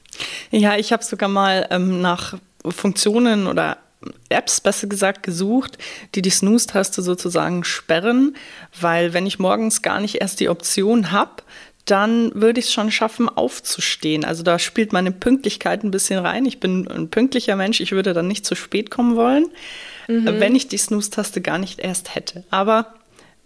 Ja, 0.52 0.78
ich 0.78 0.94
habe 0.94 1.04
sogar 1.04 1.30
mal 1.30 1.68
ähm, 1.70 2.02
nach 2.02 2.38
Funktionen 2.66 3.48
oder 3.48 3.78
Apps 4.30 4.62
besser 4.62 4.88
gesagt 4.88 5.24
gesucht, 5.24 5.78
die 6.16 6.22
die 6.22 6.30
Snooze-Taste 6.30 7.02
sozusagen 7.02 7.64
sperren, 7.64 8.36
weil 8.80 9.14
wenn 9.14 9.26
ich 9.26 9.40
morgens 9.40 9.82
gar 9.82 10.00
nicht 10.00 10.16
erst 10.16 10.40
die 10.40 10.50
Option 10.50 11.12
habe, 11.12 11.44
dann 11.86 12.32
würde 12.36 12.60
ich 12.60 12.68
es 12.68 12.74
schon 12.74 12.92
schaffen, 12.92 13.30
aufzustehen. 13.30 14.26
Also 14.26 14.44
da 14.44 14.60
spielt 14.60 14.92
meine 14.92 15.12
Pünktlichkeit 15.12 15.84
ein 15.84 15.92
bisschen 15.92 16.20
rein. 16.20 16.46
Ich 16.46 16.60
bin 16.60 16.88
ein 16.88 17.10
pünktlicher 17.10 17.56
Mensch, 17.56 17.80
ich 17.80 17.94
würde 17.94 18.14
dann 18.14 18.28
nicht 18.28 18.46
zu 18.46 18.56
spät 18.56 18.92
kommen 18.92 19.16
wollen, 19.16 19.48
mhm. 20.08 20.40
wenn 20.40 20.56
ich 20.56 20.68
die 20.68 20.78
Snooze-Taste 20.78 21.42
gar 21.42 21.58
nicht 21.58 21.80
erst 21.80 22.14
hätte. 22.14 22.44
Aber 22.50 22.94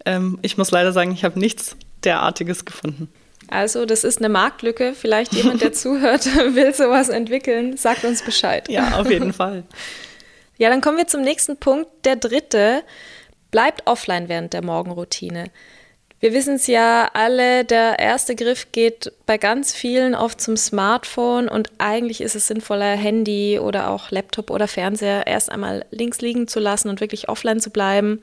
ähm, 0.04 0.38
ich 0.42 0.58
muss 0.58 0.72
leider 0.72 0.92
sagen, 0.92 1.12
ich 1.12 1.24
habe 1.24 1.38
nichts 1.38 1.76
derartiges 2.04 2.64
gefunden. 2.64 3.08
Also, 3.52 3.84
das 3.84 4.02
ist 4.02 4.18
eine 4.18 4.30
Marktlücke. 4.30 4.94
Vielleicht 4.94 5.34
jemand, 5.34 5.60
der 5.60 5.72
zuhört, 5.74 6.24
will 6.54 6.74
sowas 6.74 7.10
entwickeln, 7.10 7.76
sagt 7.76 8.04
uns 8.04 8.22
Bescheid. 8.22 8.68
Ja, 8.68 8.98
auf 8.98 9.10
jeden 9.10 9.32
Fall. 9.34 9.64
ja, 10.56 10.70
dann 10.70 10.80
kommen 10.80 10.96
wir 10.96 11.06
zum 11.06 11.20
nächsten 11.20 11.58
Punkt. 11.58 11.88
Der 12.04 12.16
dritte 12.16 12.82
bleibt 13.50 13.86
offline 13.86 14.28
während 14.28 14.54
der 14.54 14.64
Morgenroutine. 14.64 15.50
Wir 16.18 16.32
wissen 16.32 16.54
es 16.54 16.68
ja 16.68 17.10
alle, 17.14 17.64
der 17.64 17.98
erste 17.98 18.36
Griff 18.36 18.70
geht 18.70 19.12
bei 19.26 19.38
ganz 19.38 19.74
vielen 19.74 20.14
oft 20.14 20.40
zum 20.40 20.56
Smartphone 20.56 21.48
und 21.48 21.70
eigentlich 21.78 22.20
ist 22.20 22.36
es 22.36 22.46
sinnvoller, 22.46 22.92
Handy 22.92 23.58
oder 23.58 23.90
auch 23.90 24.12
Laptop 24.12 24.50
oder 24.50 24.68
Fernseher 24.68 25.26
erst 25.26 25.50
einmal 25.50 25.84
links 25.90 26.20
liegen 26.20 26.46
zu 26.46 26.60
lassen 26.60 26.88
und 26.88 27.00
wirklich 27.00 27.28
offline 27.28 27.58
zu 27.58 27.70
bleiben. 27.70 28.22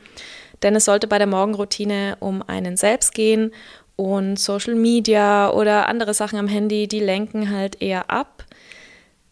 Denn 0.63 0.75
es 0.77 0.85
sollte 0.85 1.07
bei 1.07 1.17
der 1.17 1.27
Morgenroutine 1.27 2.15
um 2.21 2.41
einen 2.41 2.77
selbst 2.77 3.13
gehen 3.13 3.51
und 3.99 4.39
Social 4.39 4.75
Media 4.75 5.51
oder 5.51 5.89
andere 5.89 6.13
Sachen 6.13 6.39
am 6.39 6.47
Handy, 6.47 6.87
die 6.87 7.01
lenken 7.01 7.51
halt 7.51 7.81
eher 7.81 8.09
ab. 8.09 8.45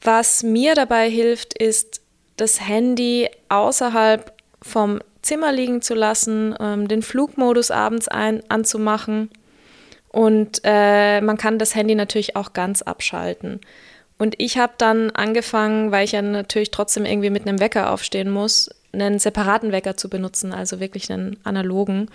Was 0.02 0.44
mir 0.44 0.76
dabei 0.76 1.10
hilft, 1.10 1.58
ist, 1.58 2.02
das 2.36 2.60
Handy 2.68 3.30
außerhalb 3.48 4.34
vom 4.62 5.00
Zimmer 5.22 5.54
liegen 5.54 5.82
zu 5.82 5.96
lassen, 5.96 6.54
ähm, 6.60 6.90
den 6.90 7.02
Flugmodus 7.02 7.72
abends 7.72 8.10
ein, 8.10 8.44
anzumachen. 8.50 9.30
Und 10.10 10.60
äh, 10.66 11.22
man 11.22 11.38
kann 11.38 11.60
das 11.60 11.74
Handy 11.74 11.96
natürlich 11.96 12.36
auch 12.36 12.52
ganz 12.52 12.82
abschalten. 12.82 13.62
Und 14.18 14.36
ich 14.38 14.58
habe 14.58 14.74
dann 14.78 15.12
angefangen, 15.12 15.92
weil 15.92 16.04
ich 16.04 16.12
ja 16.12 16.22
natürlich 16.22 16.72
trotzdem 16.72 17.06
irgendwie 17.06 17.30
mit 17.30 17.48
einem 17.48 17.62
Wecker 17.62 17.92
aufstehen 17.92 18.30
muss, 18.30 18.70
einen 18.92 19.18
separaten 19.20 19.72
Wecker 19.72 19.96
zu 19.96 20.10
benutzen, 20.10 20.54
also 20.54 20.82
wirklich 20.82 21.10
einen 21.10 21.38
analogen. 21.46 22.10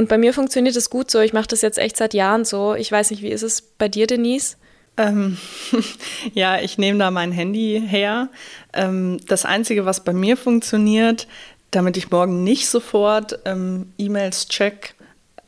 Und 0.00 0.08
bei 0.08 0.16
mir 0.16 0.32
funktioniert 0.32 0.76
es 0.76 0.88
gut 0.88 1.10
so. 1.10 1.20
Ich 1.20 1.34
mache 1.34 1.48
das 1.48 1.60
jetzt 1.60 1.76
echt 1.76 1.98
seit 1.98 2.14
Jahren 2.14 2.46
so. 2.46 2.74
Ich 2.74 2.90
weiß 2.90 3.10
nicht, 3.10 3.22
wie 3.22 3.28
ist 3.28 3.42
es 3.42 3.60
bei 3.60 3.86
dir, 3.86 4.06
Denise? 4.06 4.56
Ähm, 4.96 5.36
ja, 6.32 6.58
ich 6.58 6.78
nehme 6.78 6.98
da 6.98 7.10
mein 7.10 7.32
Handy 7.32 7.82
her. 7.86 8.30
Ähm, 8.72 9.20
das 9.28 9.44
Einzige, 9.44 9.84
was 9.84 10.02
bei 10.02 10.14
mir 10.14 10.38
funktioniert, 10.38 11.28
damit 11.70 11.98
ich 11.98 12.10
morgen 12.10 12.44
nicht 12.44 12.70
sofort 12.70 13.40
ähm, 13.44 13.92
E-Mails 13.98 14.48
check, 14.48 14.94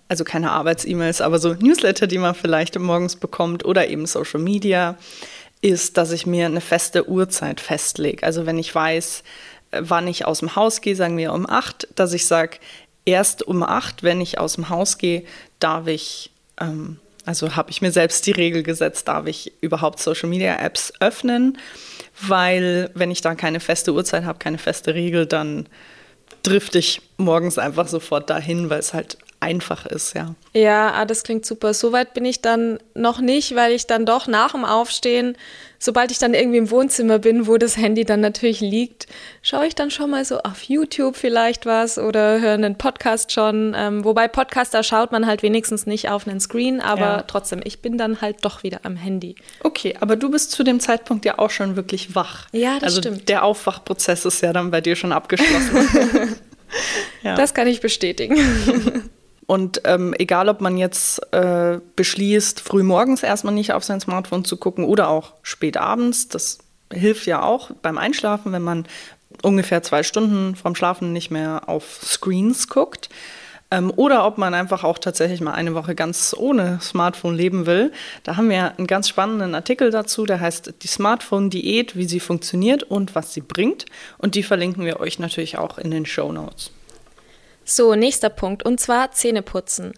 also 0.08 0.22
keine 0.22 0.50
Arbeits-E-Mails, 0.50 1.22
aber 1.22 1.38
so 1.38 1.54
Newsletter, 1.54 2.06
die 2.06 2.18
man 2.18 2.34
vielleicht 2.34 2.78
morgens 2.78 3.16
bekommt 3.16 3.64
oder 3.64 3.88
eben 3.88 4.04
Social 4.04 4.38
Media, 4.38 4.98
ist, 5.62 5.96
dass 5.96 6.12
ich 6.12 6.26
mir 6.26 6.44
eine 6.44 6.60
feste 6.60 7.08
Uhrzeit 7.08 7.58
festlege. 7.58 8.22
Also 8.22 8.44
wenn 8.44 8.58
ich 8.58 8.74
weiß, 8.74 9.22
äh, 9.70 9.80
wann 9.82 10.06
ich 10.08 10.26
aus 10.26 10.40
dem 10.40 10.56
Haus 10.56 10.82
gehe, 10.82 10.94
sagen 10.94 11.16
wir 11.16 11.32
um 11.32 11.48
acht, 11.48 11.88
dass 11.94 12.12
ich 12.12 12.26
sage, 12.26 12.58
erst 13.04 13.42
um 13.42 13.62
acht, 13.62 14.02
wenn 14.02 14.20
ich 14.20 14.38
aus 14.38 14.54
dem 14.54 14.68
Haus 14.68 14.98
gehe, 14.98 15.24
darf 15.58 15.86
ich, 15.86 16.30
ähm, 16.60 16.98
also 17.24 17.56
habe 17.56 17.70
ich 17.70 17.82
mir 17.82 17.92
selbst 17.92 18.26
die 18.26 18.32
Regel 18.32 18.62
gesetzt, 18.62 19.08
darf 19.08 19.26
ich 19.26 19.52
überhaupt 19.60 20.00
Social 20.00 20.28
Media 20.28 20.56
Apps 20.56 20.92
öffnen, 21.00 21.58
weil 22.20 22.90
wenn 22.94 23.10
ich 23.10 23.20
da 23.20 23.34
keine 23.34 23.60
feste 23.60 23.92
Uhrzeit 23.92 24.24
habe, 24.24 24.38
keine 24.38 24.58
feste 24.58 24.94
Regel, 24.94 25.26
dann 25.26 25.68
drifte 26.42 26.78
ich 26.78 27.02
morgens 27.16 27.58
einfach 27.58 27.88
sofort 27.88 28.28
dahin, 28.28 28.70
weil 28.70 28.80
es 28.80 28.94
halt 28.94 29.18
einfach 29.42 29.86
ist, 29.86 30.14
ja. 30.14 30.34
Ja, 30.52 30.92
ah, 30.92 31.04
das 31.04 31.24
klingt 31.24 31.44
super. 31.44 31.74
Soweit 31.74 32.14
bin 32.14 32.24
ich 32.24 32.42
dann 32.42 32.78
noch 32.94 33.20
nicht, 33.20 33.56
weil 33.56 33.72
ich 33.72 33.86
dann 33.86 34.06
doch 34.06 34.28
nach 34.28 34.52
dem 34.52 34.64
Aufstehen, 34.64 35.36
sobald 35.82 36.12
ich 36.12 36.18
dann 36.18 36.32
irgendwie 36.32 36.58
im 36.58 36.70
Wohnzimmer 36.70 37.18
bin, 37.18 37.48
wo 37.48 37.58
das 37.58 37.76
Handy 37.76 38.04
dann 38.04 38.20
natürlich 38.20 38.60
liegt, 38.60 39.08
schaue 39.42 39.66
ich 39.66 39.74
dann 39.74 39.90
schon 39.90 40.10
mal 40.10 40.24
so 40.24 40.38
auf 40.38 40.62
YouTube 40.62 41.16
vielleicht 41.16 41.66
was 41.66 41.98
oder 41.98 42.40
höre 42.40 42.54
einen 42.54 42.78
Podcast 42.78 43.32
schon. 43.32 43.74
Ähm, 43.76 44.04
wobei 44.04 44.28
Podcaster 44.28 44.84
schaut 44.84 45.10
man 45.10 45.26
halt 45.26 45.42
wenigstens 45.42 45.84
nicht 45.84 46.08
auf 46.08 46.28
einen 46.28 46.38
Screen, 46.38 46.80
aber 46.80 47.00
ja. 47.00 47.22
trotzdem, 47.22 47.60
ich 47.64 47.80
bin 47.80 47.98
dann 47.98 48.20
halt 48.20 48.36
doch 48.42 48.62
wieder 48.62 48.80
am 48.84 48.94
Handy. 48.94 49.34
Okay, 49.64 49.96
aber 49.98 50.14
du 50.14 50.30
bist 50.30 50.52
zu 50.52 50.62
dem 50.62 50.78
Zeitpunkt 50.78 51.24
ja 51.24 51.40
auch 51.40 51.50
schon 51.50 51.74
wirklich 51.74 52.14
wach. 52.14 52.46
Ja, 52.52 52.74
das 52.74 52.84
also 52.84 53.00
stimmt. 53.00 53.28
Der 53.28 53.44
Aufwachprozess 53.44 54.24
ist 54.24 54.40
ja 54.40 54.52
dann 54.52 54.70
bei 54.70 54.80
dir 54.80 54.94
schon 54.94 55.10
abgeschlossen. 55.10 56.36
ja. 57.24 57.34
Das 57.34 57.54
kann 57.54 57.66
ich 57.66 57.80
bestätigen. 57.80 58.36
Und 59.52 59.82
ähm, 59.84 60.14
egal, 60.18 60.48
ob 60.48 60.62
man 60.62 60.78
jetzt 60.78 61.30
äh, 61.34 61.78
beschließt, 61.94 62.58
früh 62.58 62.82
morgens 62.82 63.22
erstmal 63.22 63.52
nicht 63.52 63.74
auf 63.74 63.84
sein 63.84 64.00
Smartphone 64.00 64.46
zu 64.46 64.56
gucken 64.56 64.86
oder 64.86 65.10
auch 65.10 65.34
spät 65.42 65.76
abends, 65.76 66.26
das 66.28 66.60
hilft 66.90 67.26
ja 67.26 67.42
auch 67.42 67.70
beim 67.82 67.98
Einschlafen, 67.98 68.52
wenn 68.52 68.62
man 68.62 68.86
ungefähr 69.42 69.82
zwei 69.82 70.04
Stunden 70.04 70.56
vorm 70.56 70.74
Schlafen 70.74 71.12
nicht 71.12 71.30
mehr 71.30 71.64
auf 71.66 72.00
Screens 72.02 72.68
guckt. 72.68 73.10
Ähm, 73.70 73.92
oder 73.94 74.24
ob 74.24 74.38
man 74.38 74.54
einfach 74.54 74.84
auch 74.84 74.98
tatsächlich 74.98 75.42
mal 75.42 75.52
eine 75.52 75.74
Woche 75.74 75.94
ganz 75.94 76.34
ohne 76.34 76.78
Smartphone 76.80 77.34
leben 77.34 77.66
will. 77.66 77.92
Da 78.22 78.38
haben 78.38 78.48
wir 78.48 78.78
einen 78.78 78.86
ganz 78.86 79.06
spannenden 79.10 79.54
Artikel 79.54 79.90
dazu, 79.90 80.24
der 80.24 80.40
heißt 80.40 80.76
Die 80.82 80.88
Smartphone-Diät, 80.88 81.94
wie 81.94 82.06
sie 82.06 82.20
funktioniert 82.20 82.84
und 82.84 83.14
was 83.14 83.34
sie 83.34 83.42
bringt. 83.42 83.84
Und 84.16 84.34
die 84.34 84.44
verlinken 84.44 84.86
wir 84.86 84.98
euch 84.98 85.18
natürlich 85.18 85.58
auch 85.58 85.76
in 85.76 85.90
den 85.90 86.06
Show 86.06 86.32
Notes. 86.32 86.70
So, 87.74 87.94
nächster 87.94 88.28
Punkt, 88.28 88.64
und 88.64 88.80
zwar 88.80 89.12
Zähne 89.12 89.40
putzen. 89.40 89.94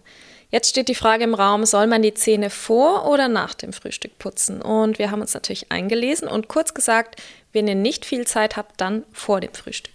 Jetzt 0.49 0.69
steht 0.69 0.87
die 0.87 0.95
Frage 0.95 1.25
im 1.25 1.33
Raum, 1.33 1.65
soll 1.65 1.87
man 1.87 2.01
die 2.01 2.13
Zähne 2.13 2.49
vor 2.49 3.05
oder 3.05 3.27
nach 3.27 3.53
dem 3.53 3.73
Frühstück 3.73 4.17
putzen? 4.17 4.61
Und 4.61 4.97
wir 4.97 5.11
haben 5.11 5.19
uns 5.19 5.33
natürlich 5.33 5.73
eingelesen 5.73 6.29
und 6.29 6.47
kurz 6.47 6.73
gesagt, 6.73 7.21
wenn 7.51 7.67
ihr 7.67 7.75
nicht 7.75 8.05
viel 8.05 8.25
Zeit 8.25 8.55
habt, 8.55 8.79
dann 8.79 9.03
vor 9.11 9.41
dem 9.41 9.53
Frühstück. 9.53 9.91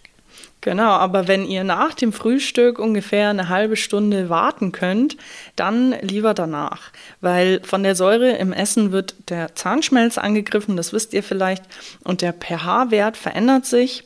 Genau, 0.61 0.91
aber 0.91 1.27
wenn 1.27 1.43
ihr 1.43 1.63
nach 1.63 1.95
dem 1.95 2.13
Frühstück 2.13 2.77
ungefähr 2.77 3.29
eine 3.29 3.49
halbe 3.49 3.75
Stunde 3.75 4.29
warten 4.29 4.71
könnt, 4.71 5.17
dann 5.55 5.95
lieber 6.01 6.35
danach, 6.35 6.91
weil 7.19 7.61
von 7.63 7.81
der 7.81 7.95
Säure 7.95 8.33
im 8.33 8.53
Essen 8.53 8.91
wird 8.91 9.15
der 9.29 9.55
Zahnschmelz 9.55 10.19
angegriffen, 10.19 10.77
das 10.77 10.93
wisst 10.93 11.15
ihr 11.15 11.23
vielleicht, 11.23 11.63
und 12.03 12.21
der 12.21 12.33
pH-Wert 12.33 13.17
verändert 13.17 13.65
sich 13.65 14.03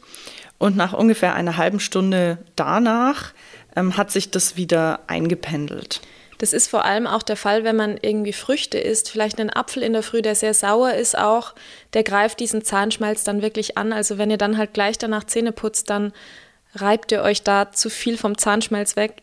und 0.58 0.78
nach 0.78 0.94
ungefähr 0.94 1.36
einer 1.36 1.58
halben 1.58 1.80
Stunde 1.80 2.38
danach 2.56 3.34
ähm, 3.76 3.98
hat 3.98 4.12
sich 4.12 4.32
das 4.32 4.58
wieder 4.58 5.02
eingependelt. 5.08 6.02
Das 6.38 6.52
ist 6.52 6.68
vor 6.68 6.84
allem 6.84 7.08
auch 7.08 7.24
der 7.24 7.38
Fall, 7.38 7.64
wenn 7.64 7.76
man 7.76 7.98
irgendwie 8.02 8.34
Früchte 8.34 8.78
isst. 8.78 9.10
Vielleicht 9.10 9.40
einen 9.40 9.50
Apfel 9.50 9.84
in 9.84 9.94
der 9.94 10.04
Früh, 10.04 10.22
der 10.22 10.36
sehr 10.36 10.54
sauer 10.54 10.94
ist, 10.94 11.18
auch, 11.18 11.56
der 11.94 12.04
greift 12.04 12.40
diesen 12.40 12.64
Zahnschmalz 12.64 13.24
dann 13.24 13.42
wirklich 13.42 13.78
an. 13.78 13.94
Also 13.94 14.18
wenn 14.18 14.32
ihr 14.32 14.38
dann 14.38 14.58
halt 14.58 14.74
gleich 14.74 14.98
danach 14.98 15.24
Zähne 15.24 15.54
putzt, 15.54 15.90
dann 15.90 16.12
reibt 16.74 17.12
ihr 17.14 17.22
euch 17.22 17.44
da 17.44 17.72
zu 17.72 17.90
viel 17.90 18.18
vom 18.18 18.38
Zahnschmalz 18.38 18.98
weg. 18.98 19.22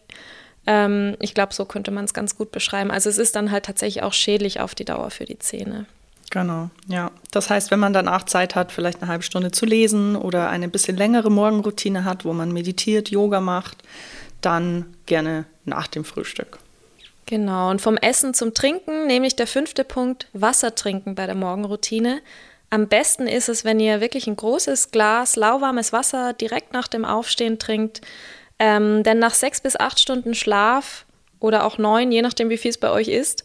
Ähm, 0.66 1.16
ich 1.20 1.34
glaube, 1.34 1.52
so 1.52 1.66
könnte 1.66 1.90
man 1.90 2.04
es 2.04 2.14
ganz 2.14 2.36
gut 2.36 2.50
beschreiben. 2.50 2.90
Also 2.90 3.10
es 3.10 3.18
ist 3.18 3.36
dann 3.36 3.50
halt 3.50 3.66
tatsächlich 3.66 4.02
auch 4.02 4.14
schädlich 4.14 4.60
auf 4.60 4.74
die 4.74 4.86
Dauer 4.86 5.10
für 5.10 5.26
die 5.26 5.38
Zähne. 5.38 5.86
Genau, 6.30 6.70
ja. 6.88 7.10
Das 7.30 7.50
heißt, 7.50 7.70
wenn 7.70 7.78
man 7.78 7.92
danach 7.92 8.24
Zeit 8.24 8.54
hat, 8.54 8.72
vielleicht 8.72 9.02
eine 9.02 9.10
halbe 9.10 9.22
Stunde 9.22 9.50
zu 9.50 9.66
lesen 9.66 10.16
oder 10.16 10.48
eine 10.48 10.68
bisschen 10.68 10.96
längere 10.96 11.30
Morgenroutine 11.30 12.06
hat, 12.06 12.24
wo 12.24 12.32
man 12.32 12.52
meditiert, 12.52 13.10
Yoga 13.10 13.42
macht, 13.42 13.82
dann 14.42 14.94
gerne 15.06 15.46
nach 15.64 15.86
dem 15.86 16.04
Frühstück. 16.04 16.58
Genau, 17.26 17.70
und 17.70 17.80
vom 17.80 17.96
Essen 17.96 18.34
zum 18.34 18.52
Trinken, 18.52 19.06
nämlich 19.06 19.36
der 19.36 19.46
fünfte 19.46 19.84
Punkt, 19.84 20.26
Wasser 20.32 20.74
trinken 20.74 21.14
bei 21.14 21.26
der 21.26 21.34
Morgenroutine. 21.34 22.20
Am 22.68 22.88
besten 22.88 23.26
ist 23.26 23.48
es, 23.48 23.64
wenn 23.64 23.80
ihr 23.80 24.00
wirklich 24.00 24.26
ein 24.26 24.36
großes 24.36 24.90
Glas 24.90 25.36
lauwarmes 25.36 25.92
Wasser 25.92 26.32
direkt 26.32 26.72
nach 26.72 26.88
dem 26.88 27.04
Aufstehen 27.04 27.58
trinkt. 27.58 28.00
Ähm, 28.58 29.02
denn 29.02 29.18
nach 29.18 29.34
sechs 29.34 29.60
bis 29.60 29.76
acht 29.76 30.00
Stunden 30.00 30.34
Schlaf 30.34 31.06
oder 31.38 31.64
auch 31.64 31.78
neun, 31.78 32.12
je 32.12 32.22
nachdem, 32.22 32.50
wie 32.50 32.56
viel 32.56 32.70
es 32.70 32.78
bei 32.78 32.90
euch 32.90 33.08
ist, 33.08 33.44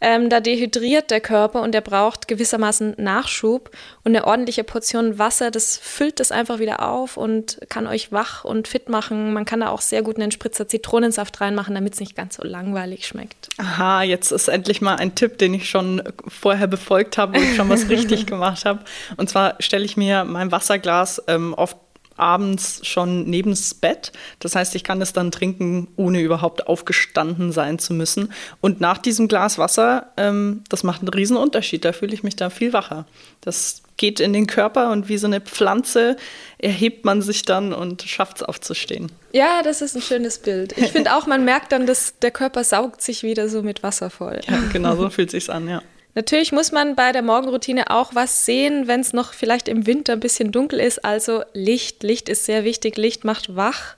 ähm, 0.00 0.30
da 0.30 0.40
dehydriert 0.40 1.10
der 1.10 1.20
Körper 1.20 1.62
und 1.62 1.72
der 1.72 1.80
braucht 1.80 2.28
gewissermaßen 2.28 2.94
Nachschub. 2.98 3.70
Und 4.04 4.14
eine 4.16 4.26
ordentliche 4.26 4.64
Portion 4.64 5.18
Wasser, 5.18 5.50
das 5.50 5.76
füllt 5.76 6.20
das 6.20 6.32
einfach 6.32 6.58
wieder 6.58 6.88
auf 6.88 7.16
und 7.16 7.58
kann 7.68 7.86
euch 7.86 8.12
wach 8.12 8.44
und 8.44 8.68
fit 8.68 8.88
machen. 8.88 9.32
Man 9.32 9.44
kann 9.44 9.60
da 9.60 9.70
auch 9.70 9.80
sehr 9.80 10.02
gut 10.02 10.16
einen 10.16 10.30
Spritzer 10.30 10.68
Zitronensaft 10.68 11.40
reinmachen, 11.40 11.74
damit 11.74 11.94
es 11.94 12.00
nicht 12.00 12.16
ganz 12.16 12.36
so 12.36 12.44
langweilig 12.44 13.06
schmeckt. 13.06 13.48
Aha, 13.58 14.02
jetzt 14.02 14.30
ist 14.30 14.48
endlich 14.48 14.80
mal 14.80 14.96
ein 14.96 15.14
Tipp, 15.14 15.38
den 15.38 15.54
ich 15.54 15.68
schon 15.68 16.02
vorher 16.26 16.66
befolgt 16.66 17.18
habe 17.18 17.38
und 17.38 17.56
schon 17.56 17.68
was 17.68 17.88
richtig 17.88 18.26
gemacht 18.26 18.64
habe. 18.64 18.80
Und 19.16 19.28
zwar 19.28 19.56
stelle 19.60 19.84
ich 19.84 19.96
mir 19.96 20.24
mein 20.24 20.52
Wasserglas 20.52 21.22
ähm, 21.26 21.54
oft 21.54 21.76
abends 22.18 22.80
schon 22.86 23.24
neben 23.24 23.50
das 23.50 23.74
Bett. 23.74 24.12
Das 24.38 24.54
heißt, 24.54 24.74
ich 24.74 24.84
kann 24.84 25.00
es 25.00 25.12
dann 25.12 25.30
trinken, 25.30 25.88
ohne 25.96 26.20
überhaupt 26.20 26.66
aufgestanden 26.66 27.52
sein 27.52 27.78
zu 27.78 27.94
müssen. 27.94 28.32
Und 28.60 28.80
nach 28.80 28.98
diesem 28.98 29.28
Glas 29.28 29.58
Wasser, 29.58 30.12
ähm, 30.16 30.62
das 30.68 30.82
macht 30.82 31.00
einen 31.00 31.08
riesen 31.08 31.36
Unterschied. 31.36 31.84
Da 31.84 31.92
fühle 31.92 32.14
ich 32.14 32.22
mich 32.22 32.36
da 32.36 32.50
viel 32.50 32.72
wacher. 32.72 33.06
Das 33.40 33.82
geht 33.96 34.20
in 34.20 34.32
den 34.32 34.46
Körper 34.46 34.90
und 34.92 35.08
wie 35.08 35.18
so 35.18 35.26
eine 35.26 35.40
Pflanze 35.40 36.16
erhebt 36.58 37.04
man 37.04 37.20
sich 37.20 37.42
dann 37.42 37.72
und 37.72 38.02
schafft 38.02 38.38
es 38.38 38.42
aufzustehen. 38.42 39.12
Ja, 39.32 39.62
das 39.62 39.82
ist 39.82 39.94
ein 39.96 40.02
schönes 40.02 40.38
Bild. 40.38 40.76
Ich 40.78 40.92
finde 40.92 41.14
auch, 41.16 41.26
man 41.26 41.44
merkt 41.44 41.72
dann, 41.72 41.86
dass 41.86 42.18
der 42.20 42.30
Körper 42.30 42.64
saugt 42.64 43.02
sich 43.02 43.22
wieder 43.22 43.48
so 43.48 43.62
mit 43.62 43.82
Wasser 43.82 44.08
voll. 44.08 44.40
Ja, 44.48 44.62
genau 44.72 44.96
so 44.96 45.10
fühlt 45.10 45.30
sich 45.30 45.50
an, 45.50 45.68
ja. 45.68 45.82
Natürlich 46.18 46.50
muss 46.50 46.72
man 46.72 46.96
bei 46.96 47.12
der 47.12 47.22
Morgenroutine 47.22 47.90
auch 47.90 48.12
was 48.12 48.44
sehen, 48.44 48.88
wenn 48.88 48.98
es 48.98 49.12
noch 49.12 49.32
vielleicht 49.34 49.68
im 49.68 49.86
Winter 49.86 50.14
ein 50.14 50.18
bisschen 50.20 50.50
dunkel 50.50 50.80
ist. 50.80 51.04
Also 51.04 51.44
Licht. 51.52 52.02
Licht 52.02 52.28
ist 52.28 52.44
sehr 52.44 52.64
wichtig. 52.64 52.96
Licht 52.96 53.24
macht 53.24 53.54
wach. 53.54 53.94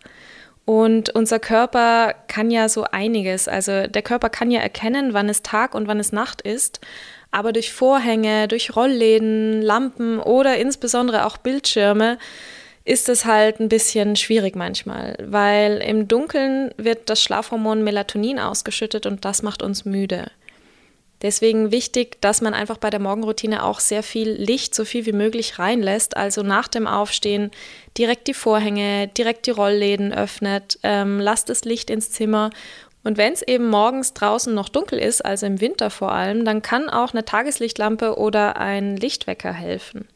Und 0.66 1.08
unser 1.14 1.38
Körper 1.38 2.14
kann 2.28 2.50
ja 2.50 2.68
so 2.68 2.84
einiges. 2.84 3.48
Also 3.48 3.86
der 3.86 4.02
Körper 4.02 4.28
kann 4.28 4.50
ja 4.50 4.60
erkennen, 4.60 5.14
wann 5.14 5.30
es 5.30 5.40
Tag 5.40 5.74
und 5.74 5.88
wann 5.88 5.98
es 5.98 6.12
Nacht 6.12 6.42
ist. 6.42 6.80
Aber 7.30 7.54
durch 7.54 7.72
Vorhänge, 7.72 8.48
durch 8.48 8.76
Rollläden, 8.76 9.62
Lampen 9.62 10.20
oder 10.20 10.58
insbesondere 10.58 11.24
auch 11.24 11.38
Bildschirme 11.38 12.18
ist 12.84 13.08
es 13.08 13.24
halt 13.24 13.60
ein 13.60 13.70
bisschen 13.70 14.14
schwierig 14.16 14.56
manchmal, 14.56 15.16
weil 15.22 15.78
im 15.78 16.06
Dunkeln 16.06 16.74
wird 16.76 17.08
das 17.08 17.22
Schlafhormon 17.22 17.82
Melatonin 17.82 18.38
ausgeschüttet 18.38 19.06
und 19.06 19.24
das 19.24 19.42
macht 19.42 19.62
uns 19.62 19.86
müde. 19.86 20.30
Deswegen 21.22 21.70
wichtig, 21.70 22.20
dass 22.22 22.40
man 22.40 22.54
einfach 22.54 22.78
bei 22.78 22.88
der 22.88 23.00
Morgenroutine 23.00 23.62
auch 23.64 23.80
sehr 23.80 24.02
viel 24.02 24.30
Licht, 24.30 24.74
so 24.74 24.84
viel 24.84 25.04
wie 25.04 25.12
möglich 25.12 25.58
reinlässt. 25.58 26.16
Also 26.16 26.42
nach 26.42 26.66
dem 26.66 26.86
Aufstehen 26.86 27.50
direkt 27.98 28.26
die 28.26 28.34
Vorhänge, 28.34 29.08
direkt 29.08 29.46
die 29.46 29.50
Rollläden 29.50 30.12
öffnet, 30.12 30.78
ähm, 30.82 31.20
lasst 31.20 31.50
das 31.50 31.64
Licht 31.64 31.90
ins 31.90 32.10
Zimmer. 32.10 32.50
Und 33.04 33.18
wenn 33.18 33.32
es 33.32 33.42
eben 33.42 33.68
morgens 33.68 34.14
draußen 34.14 34.54
noch 34.54 34.68
dunkel 34.68 34.98
ist, 34.98 35.24
also 35.24 35.46
im 35.46 35.60
Winter 35.60 35.90
vor 35.90 36.12
allem, 36.12 36.44
dann 36.44 36.62
kann 36.62 36.88
auch 36.88 37.12
eine 37.12 37.24
Tageslichtlampe 37.24 38.18
oder 38.18 38.56
ein 38.56 38.96
Lichtwecker 38.96 39.52
helfen. 39.52 40.06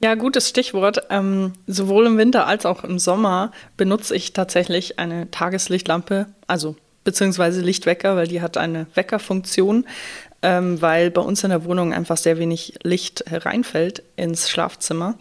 Ja, 0.00 0.14
gutes 0.14 0.48
Stichwort. 0.48 1.06
Ähm, 1.10 1.54
sowohl 1.66 2.06
im 2.06 2.18
Winter 2.18 2.46
als 2.46 2.64
auch 2.66 2.84
im 2.84 2.98
Sommer 2.98 3.50
benutze 3.76 4.14
ich 4.14 4.32
tatsächlich 4.32 4.98
eine 4.98 5.30
Tageslichtlampe, 5.30 6.26
also 6.46 6.76
beziehungsweise 7.02 7.62
Lichtwecker, 7.62 8.16
weil 8.16 8.28
die 8.28 8.42
hat 8.42 8.58
eine 8.58 8.86
Weckerfunktion 8.94 9.86
ähm, 10.42 10.80
weil 10.80 11.10
bei 11.10 11.20
uns 11.20 11.42
in 11.44 11.50
der 11.50 11.64
Wohnung 11.64 11.92
einfach 11.92 12.16
sehr 12.16 12.38
wenig 12.38 12.74
Licht 12.82 13.24
reinfällt 13.30 14.02
ins 14.16 14.50
Schlafzimmer. 14.50 15.16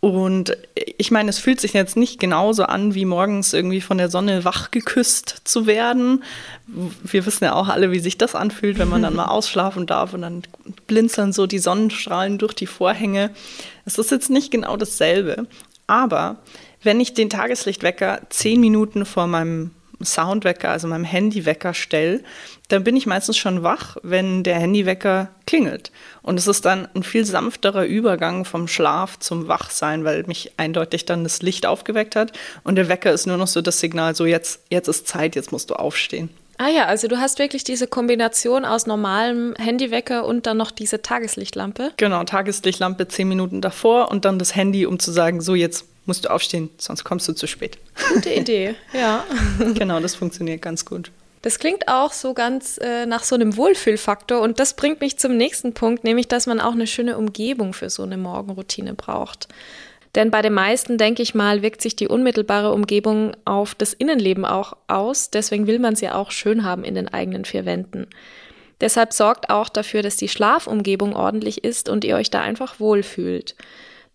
Und 0.00 0.56
ich 0.98 1.10
meine, 1.10 1.30
es 1.30 1.38
fühlt 1.38 1.60
sich 1.60 1.72
jetzt 1.72 1.96
nicht 1.96 2.20
genauso 2.20 2.64
an, 2.64 2.94
wie 2.94 3.04
morgens 3.04 3.52
irgendwie 3.52 3.80
von 3.80 3.98
der 3.98 4.08
Sonne 4.08 4.44
wach 4.44 4.70
geküsst 4.70 5.40
zu 5.44 5.66
werden. 5.66 6.22
Wir 6.66 7.26
wissen 7.26 7.44
ja 7.44 7.54
auch 7.54 7.68
alle, 7.68 7.90
wie 7.90 7.98
sich 7.98 8.16
das 8.16 8.34
anfühlt, 8.34 8.78
wenn 8.78 8.88
man 8.88 9.02
dann 9.02 9.14
mal 9.16 9.26
ausschlafen 9.26 9.86
darf 9.86 10.14
und 10.14 10.22
dann 10.22 10.42
blinzeln 10.86 11.32
so 11.32 11.46
die 11.46 11.58
Sonnenstrahlen 11.58 12.38
durch 12.38 12.52
die 12.52 12.66
Vorhänge. 12.68 13.30
Es 13.84 13.98
ist 13.98 14.10
jetzt 14.10 14.30
nicht 14.30 14.52
genau 14.52 14.76
dasselbe, 14.76 15.46
aber 15.86 16.36
wenn 16.82 17.00
ich 17.00 17.14
den 17.14 17.30
Tageslichtwecker 17.30 18.20
zehn 18.28 18.60
Minuten 18.60 19.06
vor 19.06 19.26
meinem 19.26 19.72
Soundwecker, 20.02 20.70
also 20.70 20.88
meinem 20.88 21.04
Handywecker 21.04 21.74
stelle, 21.74 22.22
dann 22.68 22.84
bin 22.84 22.96
ich 22.96 23.06
meistens 23.06 23.36
schon 23.36 23.62
wach, 23.62 23.96
wenn 24.02 24.42
der 24.42 24.56
Handywecker 24.56 25.28
klingelt. 25.46 25.92
Und 26.22 26.38
es 26.38 26.46
ist 26.46 26.64
dann 26.64 26.88
ein 26.94 27.02
viel 27.02 27.24
sanfterer 27.24 27.84
Übergang 27.84 28.44
vom 28.44 28.68
Schlaf 28.68 29.18
zum 29.18 29.48
Wachsein, 29.48 30.04
weil 30.04 30.24
mich 30.24 30.52
eindeutig 30.56 31.04
dann 31.04 31.22
das 31.22 31.42
Licht 31.42 31.66
aufgeweckt 31.66 32.16
hat. 32.16 32.32
Und 32.64 32.76
der 32.76 32.88
Wecker 32.88 33.12
ist 33.12 33.26
nur 33.26 33.36
noch 33.36 33.46
so 33.46 33.62
das 33.62 33.80
Signal, 33.80 34.14
so 34.14 34.26
jetzt, 34.26 34.60
jetzt 34.70 34.88
ist 34.88 35.06
Zeit, 35.06 35.36
jetzt 35.36 35.52
musst 35.52 35.70
du 35.70 35.74
aufstehen. 35.74 36.30
Ah 36.58 36.68
ja, 36.68 36.86
also 36.86 37.06
du 37.06 37.18
hast 37.18 37.38
wirklich 37.38 37.64
diese 37.64 37.86
Kombination 37.86 38.64
aus 38.64 38.86
normalem 38.86 39.54
Handywecker 39.58 40.24
und 40.24 40.46
dann 40.46 40.56
noch 40.56 40.70
diese 40.70 41.02
Tageslichtlampe. 41.02 41.92
Genau, 41.98 42.24
Tageslichtlampe 42.24 43.08
zehn 43.08 43.28
Minuten 43.28 43.60
davor 43.60 44.10
und 44.10 44.24
dann 44.24 44.38
das 44.38 44.56
Handy, 44.56 44.86
um 44.86 44.98
zu 44.98 45.12
sagen, 45.12 45.42
so 45.42 45.54
jetzt 45.54 45.84
musst 46.06 46.24
du 46.24 46.30
aufstehen, 46.30 46.70
sonst 46.78 47.04
kommst 47.04 47.28
du 47.28 47.32
zu 47.32 47.46
spät. 47.46 47.78
Gute 48.12 48.30
Idee, 48.30 48.74
ja. 48.92 49.24
genau, 49.74 50.00
das 50.00 50.14
funktioniert 50.14 50.62
ganz 50.62 50.84
gut. 50.84 51.10
Das 51.42 51.58
klingt 51.58 51.86
auch 51.86 52.12
so 52.12 52.34
ganz 52.34 52.78
äh, 52.78 53.06
nach 53.06 53.22
so 53.22 53.34
einem 53.34 53.56
Wohlfühlfaktor 53.56 54.40
und 54.40 54.58
das 54.58 54.74
bringt 54.74 55.00
mich 55.00 55.18
zum 55.18 55.36
nächsten 55.36 55.74
Punkt, 55.74 56.02
nämlich 56.02 56.26
dass 56.26 56.46
man 56.46 56.60
auch 56.60 56.72
eine 56.72 56.86
schöne 56.86 57.16
Umgebung 57.16 57.72
für 57.72 57.90
so 57.90 58.02
eine 58.02 58.16
Morgenroutine 58.16 58.94
braucht. 58.94 59.48
Denn 60.16 60.30
bei 60.30 60.40
den 60.40 60.54
meisten, 60.54 60.96
denke 60.96 61.22
ich 61.22 61.34
mal, 61.34 61.60
wirkt 61.60 61.82
sich 61.82 61.94
die 61.94 62.08
unmittelbare 62.08 62.72
Umgebung 62.72 63.36
auf 63.44 63.74
das 63.74 63.92
Innenleben 63.92 64.46
auch 64.46 64.74
aus. 64.88 65.30
Deswegen 65.30 65.66
will 65.66 65.78
man 65.78 65.94
sie 65.94 66.08
auch 66.08 66.30
schön 66.30 66.64
haben 66.64 66.84
in 66.84 66.94
den 66.94 67.12
eigenen 67.12 67.44
vier 67.44 67.66
Wänden. 67.66 68.06
Deshalb 68.80 69.12
sorgt 69.12 69.50
auch 69.50 69.68
dafür, 69.68 70.02
dass 70.02 70.16
die 70.16 70.28
Schlafumgebung 70.28 71.14
ordentlich 71.14 71.64
ist 71.64 71.90
und 71.90 72.02
ihr 72.02 72.16
euch 72.16 72.30
da 72.30 72.40
einfach 72.40 72.80
wohlfühlt. 72.80 73.56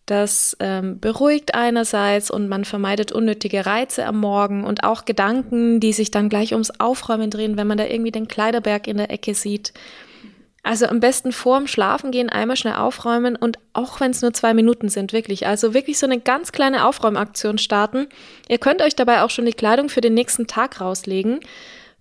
Das 0.06 0.58
ähm, 0.60 1.00
beruhigt 1.00 1.54
einerseits 1.56 2.32
und 2.32 2.50
man 2.50 2.66
vermeidet 2.66 3.12
unnötige 3.12 3.66
Reize 3.66 4.06
am 4.06 4.20
Morgen 4.20 4.64
und 4.64 4.84
auch 4.84 5.06
Gedanken, 5.06 5.80
die 5.80 5.94
sich 5.94 6.12
dann 6.12 6.28
gleich 6.28 6.54
ums 6.54 6.72
Aufräumen 6.80 7.30
drehen, 7.30 7.56
wenn 7.56 7.68
man 7.68 7.78
da 7.78 7.86
irgendwie 7.86 8.12
den 8.12 8.28
Kleiderberg 8.28 8.88
in 8.88 8.98
der 8.98 9.12
Ecke 9.12 9.36
sieht. 9.36 9.74
Also 10.64 10.86
am 10.86 11.00
besten 11.00 11.32
vorm 11.32 11.66
Schlafengehen 11.66 12.30
einmal 12.30 12.56
schnell 12.56 12.76
aufräumen 12.76 13.36
und 13.36 13.58
auch 13.74 14.00
wenn 14.00 14.12
es 14.12 14.22
nur 14.22 14.34
zwei 14.34 14.54
Minuten 14.54 14.90
sind, 14.90 15.12
wirklich. 15.12 15.48
Also 15.48 15.74
wirklich 15.74 15.98
so 15.98 16.06
eine 16.06 16.20
ganz 16.20 16.52
kleine 16.52 16.86
Aufräumaktion 16.86 17.58
starten. 17.58 18.08
Ihr 18.48 18.60
könnt 18.60 18.82
euch 18.82 18.96
dabei 18.96 19.24
auch 19.24 19.32
schon 19.32 19.46
die 19.46 19.54
Kleidung 19.54 19.90
für 19.90 20.02
den 20.02 20.14
nächsten 20.14 20.46
Tag 20.46 20.80
rauslegen. 20.80 21.40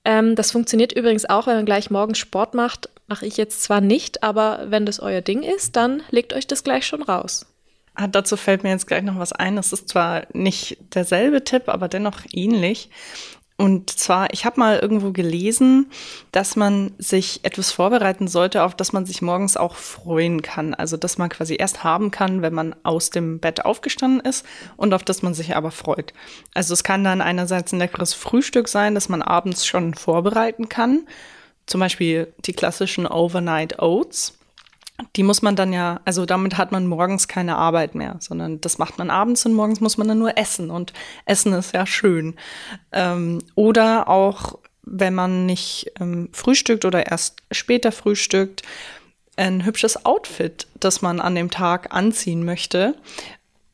Ähm, 0.05 0.35
das 0.35 0.51
funktioniert 0.51 0.93
übrigens 0.93 1.29
auch, 1.29 1.47
wenn 1.47 1.57
man 1.57 1.67
gleich 1.67 1.91
morgens 1.91 2.19
Sport 2.19 2.55
macht. 2.55 2.91
Mache 3.07 3.27
ich 3.27 3.39
jetzt 3.39 3.63
zwar 3.63 3.81
nicht, 3.81 4.23
aber 4.23 4.67
wenn 4.69 4.85
das 4.85 5.01
euer 5.01 5.23
Ding 5.23 5.43
ist, 5.43 5.77
dann 5.77 6.03
legt 6.11 6.35
euch 6.35 6.47
das 6.47 6.63
gleich 6.63 6.87
schon 6.87 7.03
raus. 7.03 7.47
Dazu 8.09 8.37
fällt 8.37 8.63
mir 8.63 8.71
jetzt 8.71 8.87
gleich 8.87 9.03
noch 9.03 9.19
was 9.19 9.33
ein. 9.33 9.57
Das 9.57 9.73
ist 9.73 9.89
zwar 9.89 10.23
nicht 10.33 10.79
derselbe 10.95 11.45
Tipp, 11.45 11.69
aber 11.69 11.89
dennoch 11.89 12.23
ähnlich. 12.33 12.91
Und 13.61 13.91
zwar, 13.91 14.33
ich 14.33 14.47
habe 14.47 14.59
mal 14.59 14.79
irgendwo 14.79 15.13
gelesen, 15.13 15.91
dass 16.33 16.57
man 16.57 16.93
sich 16.97 17.45
etwas 17.45 17.71
vorbereiten 17.71 18.27
sollte, 18.27 18.63
auf 18.63 18.75
das 18.75 18.95
man 18.95 19.05
sich 19.05 19.21
morgens 19.21 19.59
auch 19.59 19.75
freuen 19.75 20.41
kann. 20.41 20.73
Also, 20.73 20.97
dass 20.97 21.19
man 21.19 21.29
quasi 21.29 21.57
erst 21.59 21.85
haben 21.85 22.11
kann, 22.11 22.41
wenn 22.41 22.55
man 22.55 22.75
aus 22.85 23.11
dem 23.11 23.39
Bett 23.39 23.67
aufgestanden 23.67 24.21
ist 24.21 24.47
und 24.79 24.95
auf 24.95 25.03
das 25.03 25.21
man 25.21 25.35
sich 25.35 25.57
aber 25.57 25.73
freut. 25.73 26.15
Also, 26.55 26.73
es 26.73 26.85
kann 26.85 27.05
dann 27.05 27.21
einerseits 27.21 27.75
ein 27.75 27.81
leckeres 27.81 28.15
Frühstück 28.15 28.67
sein, 28.67 28.95
das 28.95 29.11
man 29.11 29.21
abends 29.21 29.67
schon 29.67 29.93
vorbereiten 29.93 30.71
kann. 30.71 31.07
Zum 31.67 31.81
Beispiel 31.81 32.33
die 32.47 32.55
klassischen 32.55 33.07
Overnight 33.07 33.79
Oats 33.79 34.40
die 35.17 35.23
muss 35.23 35.43
man 35.43 35.57
dann 35.57 35.73
ja, 35.73 36.01
also 36.05 36.27
damit 36.27 36.59
hat 36.59 36.73
man 36.73 36.87
morgens 36.87 37.29
keine 37.29 37.57
Arbeit 37.57 37.95
mehr, 37.95 38.17
sondern 38.21 38.61
das 38.61 38.79
macht 38.79 38.99
man 38.99 39.11
abends 39.11 39.45
und 39.47 39.55
morgens 39.55 39.81
muss 39.81 39.99
man 39.99 40.09
dann 40.09 40.19
nur 40.19 40.37
essen 40.37 40.71
und 40.71 40.93
Essen 41.25 41.53
ist 41.53 41.75
ja 41.75 41.87
schön. 41.87 42.35
Ähm, 42.93 43.39
oder 43.55 44.09
auch, 44.09 44.59
wenn 44.83 45.15
man 45.15 45.47
nicht 45.47 45.93
ähm, 46.01 46.29
frühstückt 46.33 46.85
oder 46.85 47.07
erst 47.07 47.37
später 47.51 47.93
frühstückt, 47.93 48.63
ein 49.37 49.65
hübsches 49.65 50.05
Outfit, 50.05 50.67
das 50.79 51.03
man 51.03 51.21
an 51.21 51.35
dem 51.35 51.51
Tag 51.51 51.95
anziehen 51.95 52.45
möchte, 52.45 52.95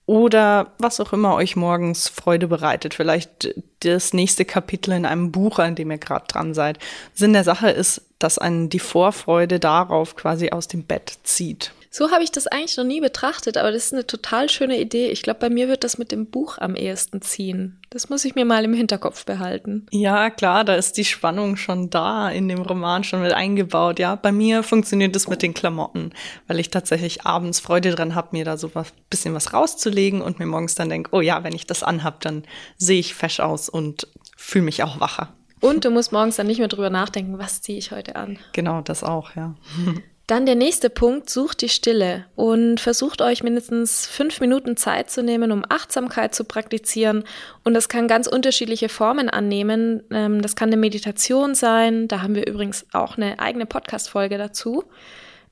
oder 0.07 0.73
was 0.79 1.01
auch 1.01 1.13
immer 1.13 1.35
euch 1.35 1.57
morgens 1.57 2.09
Freude 2.09 2.47
bereitet. 2.47 2.95
Vielleicht 2.95 3.55
das 3.81 4.13
nächste 4.15 4.45
Kapitel 4.45 4.93
in 4.93 5.05
einem 5.05 5.33
Buch, 5.33 5.59
an 5.59 5.75
dem 5.75 5.91
ihr 5.91 5.99
gerade 5.99 6.27
dran 6.29 6.55
seid. 6.55 6.79
Sinn 7.13 7.33
der 7.33 7.45
Sache 7.45 7.71
ist, 7.71 8.03
dass 8.19 8.39
einen 8.39 8.71
die 8.71 8.79
Vorfreude 8.79 9.59
darauf 9.59 10.15
quasi 10.17 10.51
aus 10.51 10.69
dem 10.69 10.85
Bett 10.85 11.19
zieht. 11.25 11.73
So 11.97 12.11
habe 12.11 12.23
ich 12.23 12.31
das 12.31 12.47
eigentlich 12.47 12.77
noch 12.77 12.85
nie 12.85 13.01
betrachtet, 13.01 13.57
aber 13.57 13.73
das 13.73 13.87
ist 13.87 13.95
eine 13.95 14.07
total 14.07 14.51
schöne 14.51 14.79
Idee. 14.79 15.09
Ich 15.09 15.23
glaube, 15.23 15.41
bei 15.41 15.49
mir 15.49 15.67
wird 15.67 15.83
das 15.83 15.97
mit 15.97 16.13
dem 16.13 16.27
Buch 16.27 16.59
am 16.59 16.77
ehesten 16.77 17.23
ziehen. 17.23 17.81
Das 17.89 18.11
muss 18.11 18.27
ich 18.27 18.35
mir 18.35 18.45
mal 18.45 18.67
im 18.67 18.75
Hinterkopf 18.75 19.25
behalten. 19.25 19.87
Ja, 19.91 20.29
klar, 20.29 20.65
da 20.65 20.75
ist 20.75 20.99
die 20.99 21.07
Spannung 21.07 21.57
schon 21.57 21.89
da 21.89 22.29
in 22.29 22.49
dem 22.49 22.61
Roman 22.61 23.03
schon 23.03 23.23
mit 23.23 23.33
eingebaut. 23.33 23.99
Ja, 23.99 24.15
bei 24.15 24.31
mir 24.31 24.63
funktioniert 24.63 25.17
es 25.17 25.27
mit 25.27 25.41
den 25.41 25.55
Klamotten, 25.55 26.13
weil 26.49 26.61
ich 26.61 26.69
tatsächlich 26.69 27.25
abends 27.25 27.61
Freude 27.61 27.95
dran 27.95 28.15
habe, 28.15 28.29
mir 28.33 28.45
da 28.45 28.59
so 28.59 28.71
ein 28.75 28.85
bisschen 29.09 29.33
was 29.33 29.55
rauszulegen 29.55 30.21
und 30.21 30.39
mir 30.39 30.45
morgens 30.45 30.75
dann 30.75 30.91
denke, 30.91 31.09
oh 31.15 31.23
ja, 31.23 31.45
wenn 31.45 31.55
ich 31.55 31.67
das 31.67 31.83
anhab, 31.83 32.21
dann 32.21 32.45
sehe 32.77 33.01
ich 33.01 33.15
fesch 33.15 33.41
aus 33.41 33.71
und 33.71 34.07
fühle 34.37 34.67
mich 34.67 34.83
auch 34.83 35.01
wacher. 35.01 35.33
Und 35.61 35.87
du 35.87 35.91
musst 35.91 36.13
morgens 36.13 36.37
dann 36.37 36.47
nicht 36.47 36.59
mehr 36.59 36.69
drüber 36.69 36.91
nachdenken, 36.91 37.39
was 37.39 37.63
ziehe 37.63 37.79
ich 37.79 37.91
heute 37.91 38.17
an. 38.17 38.39
Genau, 38.53 38.83
das 38.83 39.03
auch, 39.03 39.35
ja. 39.35 39.55
Dann 40.27 40.45
der 40.45 40.57
nächste 40.57 40.91
Punkt, 40.91 41.31
sucht 41.31 41.61
die 41.61 41.69
Stille 41.69 42.25
und 42.35 42.81
versucht 42.81 43.23
euch 43.23 43.45
mindestens 43.45 44.09
fünf 44.09 44.41
Minuten 44.41 44.77
Zeit 44.77 45.09
zu 45.09 45.23
nehmen, 45.23 45.53
um 45.53 45.65
Achtsamkeit 45.69 46.35
zu 46.35 46.43
praktizieren. 46.43 47.23
Und 47.63 47.75
das 47.75 47.89
kann 47.89 48.09
ganz 48.09 48.27
unterschiedliche 48.27 48.89
Formen 48.89 49.31
annehmen. 49.31 50.03
Ähm, 50.11 50.43
das 50.43 50.57
kann 50.57 50.69
eine 50.69 50.79
Meditation 50.79 51.55
sein, 51.55 52.09
da 52.09 52.23
haben 52.23 52.35
wir 52.35 52.49
übrigens 52.49 52.87
auch 52.93 53.17
eine 53.17 53.39
eigene 53.39 53.67
Podcast-Folge 53.67 54.37
dazu. 54.37 54.83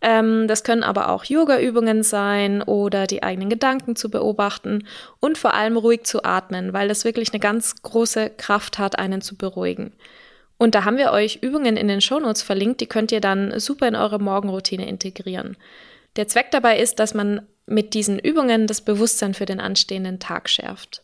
Ähm, 0.00 0.48
das 0.48 0.64
können 0.64 0.82
aber 0.82 1.08
auch 1.08 1.24
Yoga-Übungen 1.24 2.02
sein 2.02 2.60
oder 2.60 3.06
die 3.06 3.22
eigenen 3.22 3.50
Gedanken 3.50 3.94
zu 3.94 4.10
beobachten 4.10 4.88
und 5.20 5.38
vor 5.38 5.54
allem 5.54 5.76
ruhig 5.76 6.02
zu 6.02 6.24
atmen, 6.24 6.72
weil 6.72 6.88
das 6.88 7.04
wirklich 7.04 7.32
eine 7.32 7.38
ganz 7.40 7.80
große 7.80 8.30
Kraft 8.30 8.80
hat, 8.80 8.98
einen 8.98 9.22
zu 9.22 9.36
beruhigen. 9.36 9.92
Und 10.56 10.74
da 10.74 10.84
haben 10.84 10.96
wir 10.96 11.10
euch 11.10 11.38
Übungen 11.42 11.76
in 11.76 11.88
den 11.88 12.00
Shownotes 12.00 12.42
verlinkt, 12.42 12.80
die 12.80 12.86
könnt 12.86 13.12
ihr 13.12 13.20
dann 13.20 13.58
super 13.58 13.88
in 13.88 13.96
eure 13.96 14.18
Morgenroutine 14.18 14.88
integrieren. 14.88 15.56
Der 16.16 16.28
Zweck 16.28 16.50
dabei 16.50 16.78
ist, 16.78 17.00
dass 17.00 17.14
man 17.14 17.42
mit 17.66 17.94
diesen 17.94 18.18
Übungen 18.18 18.66
das 18.66 18.80
Bewusstsein 18.80 19.34
für 19.34 19.46
den 19.46 19.60
anstehenden 19.60 20.20
Tag 20.20 20.48
schärft. 20.48 21.02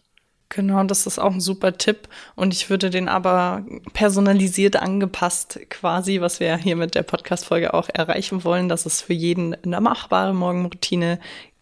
Genau, 0.52 0.82
das 0.82 1.06
ist 1.06 1.20
auch 1.20 1.32
ein 1.32 1.40
super 1.40 1.78
Tipp. 1.78 2.08
Und 2.34 2.52
ich 2.52 2.70
würde 2.70 2.90
den 2.90 3.08
aber 3.08 3.64
personalisiert 3.92 4.74
angepasst 4.74 5.60
quasi, 5.70 6.20
was 6.20 6.40
wir 6.40 6.56
hier 6.56 6.74
mit 6.74 6.96
der 6.96 7.04
Podcast-Folge 7.04 7.72
auch 7.72 7.88
erreichen 7.92 8.42
wollen, 8.42 8.68
dass 8.68 8.84
es 8.84 9.00
für 9.00 9.12
jeden 9.12 9.54
eine 9.64 9.80
machbare 9.80 10.34
Morgenroutine 10.34 11.20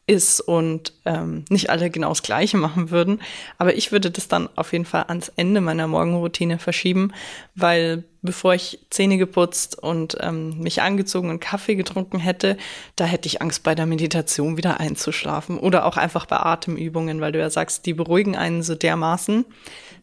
ist 0.09 0.41
und 0.41 0.95
ähm, 1.05 1.45
nicht 1.51 1.71
alle 1.71 1.91
genau 1.91 2.09
das 2.09 2.23
Gleiche 2.23 2.57
machen 2.57 2.91
würden. 2.91 3.21
Aber 3.59 3.77
ich 3.77 3.93
würde 3.93 4.11
das 4.11 4.27
dann 4.27 4.49
auf 4.57 4.73
jeden 4.73 4.87
Fall 4.87 5.05
ans 5.09 5.31
Ende 5.37 5.61
meiner 5.61 5.87
Morgenroutine 5.87 6.59
verschieben, 6.59 7.13
weil 7.55 8.05
bevor 8.23 8.55
ich 8.55 8.81
Zähne 8.91 9.19
geputzt 9.19 9.79
und 9.79 10.17
ähm, 10.21 10.59
mich 10.59 10.83
angezogen 10.83 11.31
und 11.31 11.41
Kaffee 11.41 11.77
getrunken 11.77 12.19
hätte, 12.19 12.57
da 12.97 13.05
hätte 13.05 13.29
ich 13.29 13.43
Angst 13.43 13.63
bei 13.63 13.75
der 13.75 13.87
Meditation 13.87 14.57
wieder 14.57 14.81
einzuschlafen 14.81 15.59
oder 15.59 15.85
auch 15.85 15.97
einfach 15.97 16.27
bei 16.27 16.39
Atemübungen, 16.39 17.21
weil 17.21 17.33
du 17.33 17.39
ja 17.39 17.51
sagst, 17.51 17.87
die 17.87 17.95
beruhigen 17.95 18.35
einen 18.35 18.63
so 18.63 18.75
dermaßen 18.75 19.45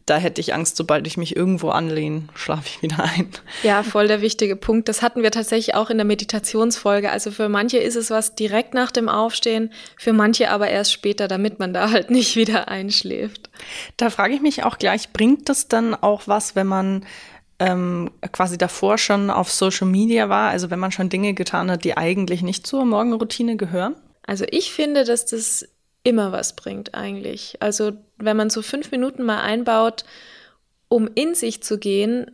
da 0.06 0.18
hätte 0.18 0.40
ich 0.40 0.54
Angst, 0.54 0.76
sobald 0.76 1.06
ich 1.08 1.16
mich 1.16 1.34
irgendwo 1.34 1.70
anlehne, 1.70 2.28
schlafe 2.34 2.68
ich 2.68 2.82
wieder 2.82 3.02
ein. 3.02 3.28
Ja, 3.64 3.82
voll 3.82 4.06
der 4.06 4.22
wichtige 4.22 4.54
Punkt. 4.54 4.88
Das 4.88 5.02
hatten 5.02 5.24
wir 5.24 5.32
tatsächlich 5.32 5.74
auch 5.74 5.90
in 5.90 5.98
der 5.98 6.06
Meditationsfolge. 6.06 7.10
Also 7.10 7.32
für 7.32 7.48
manche 7.48 7.78
ist 7.78 7.96
es 7.96 8.10
was 8.10 8.36
direkt 8.36 8.72
nach 8.72 8.92
dem 8.92 9.08
Aufstehen, 9.08 9.72
für 9.98 10.12
manche 10.12 10.50
aber 10.50 10.68
erst 10.68 10.92
später, 10.92 11.26
damit 11.26 11.58
man 11.58 11.74
da 11.74 11.90
halt 11.90 12.10
nicht 12.10 12.36
wieder 12.36 12.68
einschläft. 12.68 13.50
Da 13.96 14.08
frage 14.08 14.34
ich 14.34 14.40
mich 14.40 14.62
auch 14.62 14.78
gleich, 14.78 15.12
bringt 15.12 15.48
das 15.48 15.66
dann 15.66 15.94
auch 15.94 16.22
was, 16.26 16.54
wenn 16.54 16.68
man 16.68 17.04
ähm, 17.58 18.12
quasi 18.32 18.58
davor 18.58 18.98
schon 18.98 19.30
auf 19.30 19.50
Social 19.50 19.88
Media 19.88 20.28
war, 20.28 20.50
also 20.50 20.70
wenn 20.70 20.78
man 20.78 20.92
schon 20.92 21.08
Dinge 21.08 21.34
getan 21.34 21.70
hat, 21.70 21.84
die 21.84 21.96
eigentlich 21.96 22.42
nicht 22.42 22.66
zur 22.66 22.84
Morgenroutine 22.84 23.56
gehören? 23.56 23.96
Also 24.26 24.44
ich 24.50 24.72
finde, 24.72 25.04
dass 25.04 25.26
das 25.26 25.66
immer 26.06 26.30
was 26.30 26.54
bringt 26.54 26.94
eigentlich. 26.94 27.56
Also 27.58 27.92
wenn 28.16 28.36
man 28.36 28.48
so 28.48 28.62
fünf 28.62 28.92
Minuten 28.92 29.24
mal 29.24 29.42
einbaut, 29.42 30.04
um 30.88 31.10
in 31.16 31.34
sich 31.34 31.64
zu 31.64 31.78
gehen, 31.78 32.30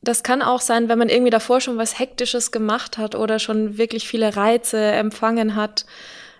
das 0.00 0.22
kann 0.22 0.42
auch 0.42 0.60
sein, 0.60 0.88
wenn 0.88 0.98
man 0.98 1.08
irgendwie 1.08 1.32
davor 1.32 1.60
schon 1.60 1.76
was 1.76 1.98
Hektisches 1.98 2.52
gemacht 2.52 2.98
hat 2.98 3.16
oder 3.16 3.40
schon 3.40 3.78
wirklich 3.78 4.06
viele 4.06 4.36
Reize 4.36 4.80
empfangen 4.80 5.56
hat. 5.56 5.86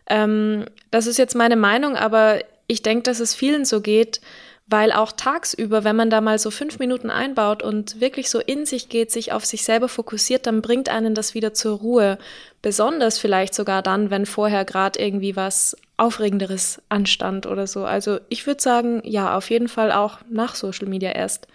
Ähm, 0.07 0.65
das 0.93 1.09
ist 1.09 1.19
jetzt 1.19 1.35
meine 1.35 1.57
Meinung, 1.57 1.97
aber 1.97 2.39
ich 2.69 2.83
denke, 2.83 3.03
dass 3.03 3.19
es 3.19 3.35
vielen 3.35 3.65
so 3.65 3.81
geht, 3.81 4.21
Weil 4.71 4.93
auch 4.93 5.11
tagsüber, 5.11 5.83
wenn 5.83 5.97
man 5.97 6.11
da 6.11 6.21
mal 6.21 6.39
so 6.39 6.53
fünf 6.53 6.79
Minuten 6.79 7.11
einbaut 7.11 7.61
und 7.63 8.01
wirklich 8.01 8.31
so 8.31 8.39
in 8.39 8.67
sich 8.67 8.89
geht, 8.89 9.11
sich 9.11 9.33
auf 9.33 9.45
sich 9.45 9.65
selber 9.65 9.89
fokussiert, 9.89 10.47
dann 10.47 10.63
bringt 10.63 10.89
einen 10.89 11.15
das 11.17 11.35
wieder 11.35 11.53
zur 11.53 11.79
Ruhe. 11.79 12.19
Besonders 12.63 13.19
vielleicht 13.19 13.53
sogar 13.53 13.83
dann, 13.83 14.11
wenn 14.11 14.27
vorher 14.27 14.65
gerade 14.65 15.01
irgendwie 15.01 15.35
was 15.35 15.77
Aufregenderes 15.97 16.81
anstand 16.89 17.47
oder 17.47 17.67
so. 17.67 17.85
Also 17.85 18.21
ich 18.29 18.47
würde 18.47 18.63
sagen, 18.63 19.03
ja, 19.05 19.37
auf 19.37 19.51
jeden 19.51 19.69
Fall 19.69 19.91
auch 19.91 20.19
nach 20.31 20.55
Social 20.55 20.87
Media 20.87 21.11
erst. 21.11 21.49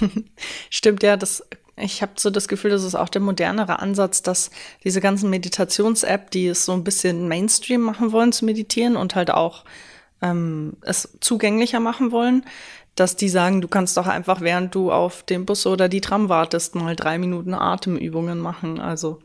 Stimmt, 0.70 1.02
ja, 1.02 1.16
das 1.16 1.44
ich 1.82 2.02
habe 2.02 2.12
so 2.16 2.30
das 2.30 2.46
Gefühl, 2.46 2.70
das 2.70 2.84
ist 2.84 2.94
auch 2.94 3.08
der 3.08 3.22
modernere 3.22 3.78
Ansatz, 3.78 4.22
dass 4.22 4.50
diese 4.84 5.00
ganzen 5.00 5.30
Meditations-App, 5.30 6.30
die 6.30 6.46
es 6.46 6.64
so 6.66 6.72
ein 6.72 6.84
bisschen 6.84 7.26
Mainstream 7.26 7.80
machen 7.80 8.12
wollen 8.12 8.32
zu 8.32 8.44
meditieren 8.44 8.96
und 8.96 9.14
halt 9.14 9.30
auch 9.30 9.64
ähm, 10.22 10.74
es 10.82 11.16
zugänglicher 11.20 11.80
machen 11.80 12.12
wollen, 12.12 12.44
dass 12.94 13.16
die 13.16 13.28
sagen, 13.28 13.60
du 13.60 13.68
kannst 13.68 13.96
doch 13.96 14.06
einfach, 14.06 14.40
während 14.40 14.74
du 14.74 14.92
auf 14.92 15.22
dem 15.22 15.46
Bus 15.46 15.66
oder 15.66 15.88
die 15.88 16.00
Tram 16.00 16.28
wartest, 16.28 16.74
mal 16.74 16.96
drei 16.96 17.18
Minuten 17.18 17.54
Atemübungen 17.54 18.38
machen. 18.38 18.80
Also 18.80 19.20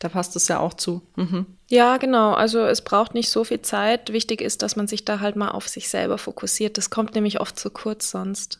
da 0.00 0.08
passt 0.08 0.34
es 0.34 0.48
ja 0.48 0.58
auch 0.58 0.74
zu. 0.74 1.02
Mhm. 1.16 1.46
Ja, 1.68 1.98
genau. 1.98 2.32
Also 2.32 2.60
es 2.60 2.82
braucht 2.82 3.14
nicht 3.14 3.30
so 3.30 3.44
viel 3.44 3.62
Zeit. 3.62 4.12
Wichtig 4.12 4.40
ist, 4.40 4.62
dass 4.62 4.74
man 4.74 4.88
sich 4.88 5.04
da 5.04 5.20
halt 5.20 5.36
mal 5.36 5.50
auf 5.50 5.68
sich 5.68 5.88
selber 5.88 6.18
fokussiert. 6.18 6.78
Das 6.78 6.90
kommt 6.90 7.14
nämlich 7.14 7.40
oft 7.40 7.58
zu 7.58 7.70
kurz 7.70 8.10
sonst. 8.10 8.59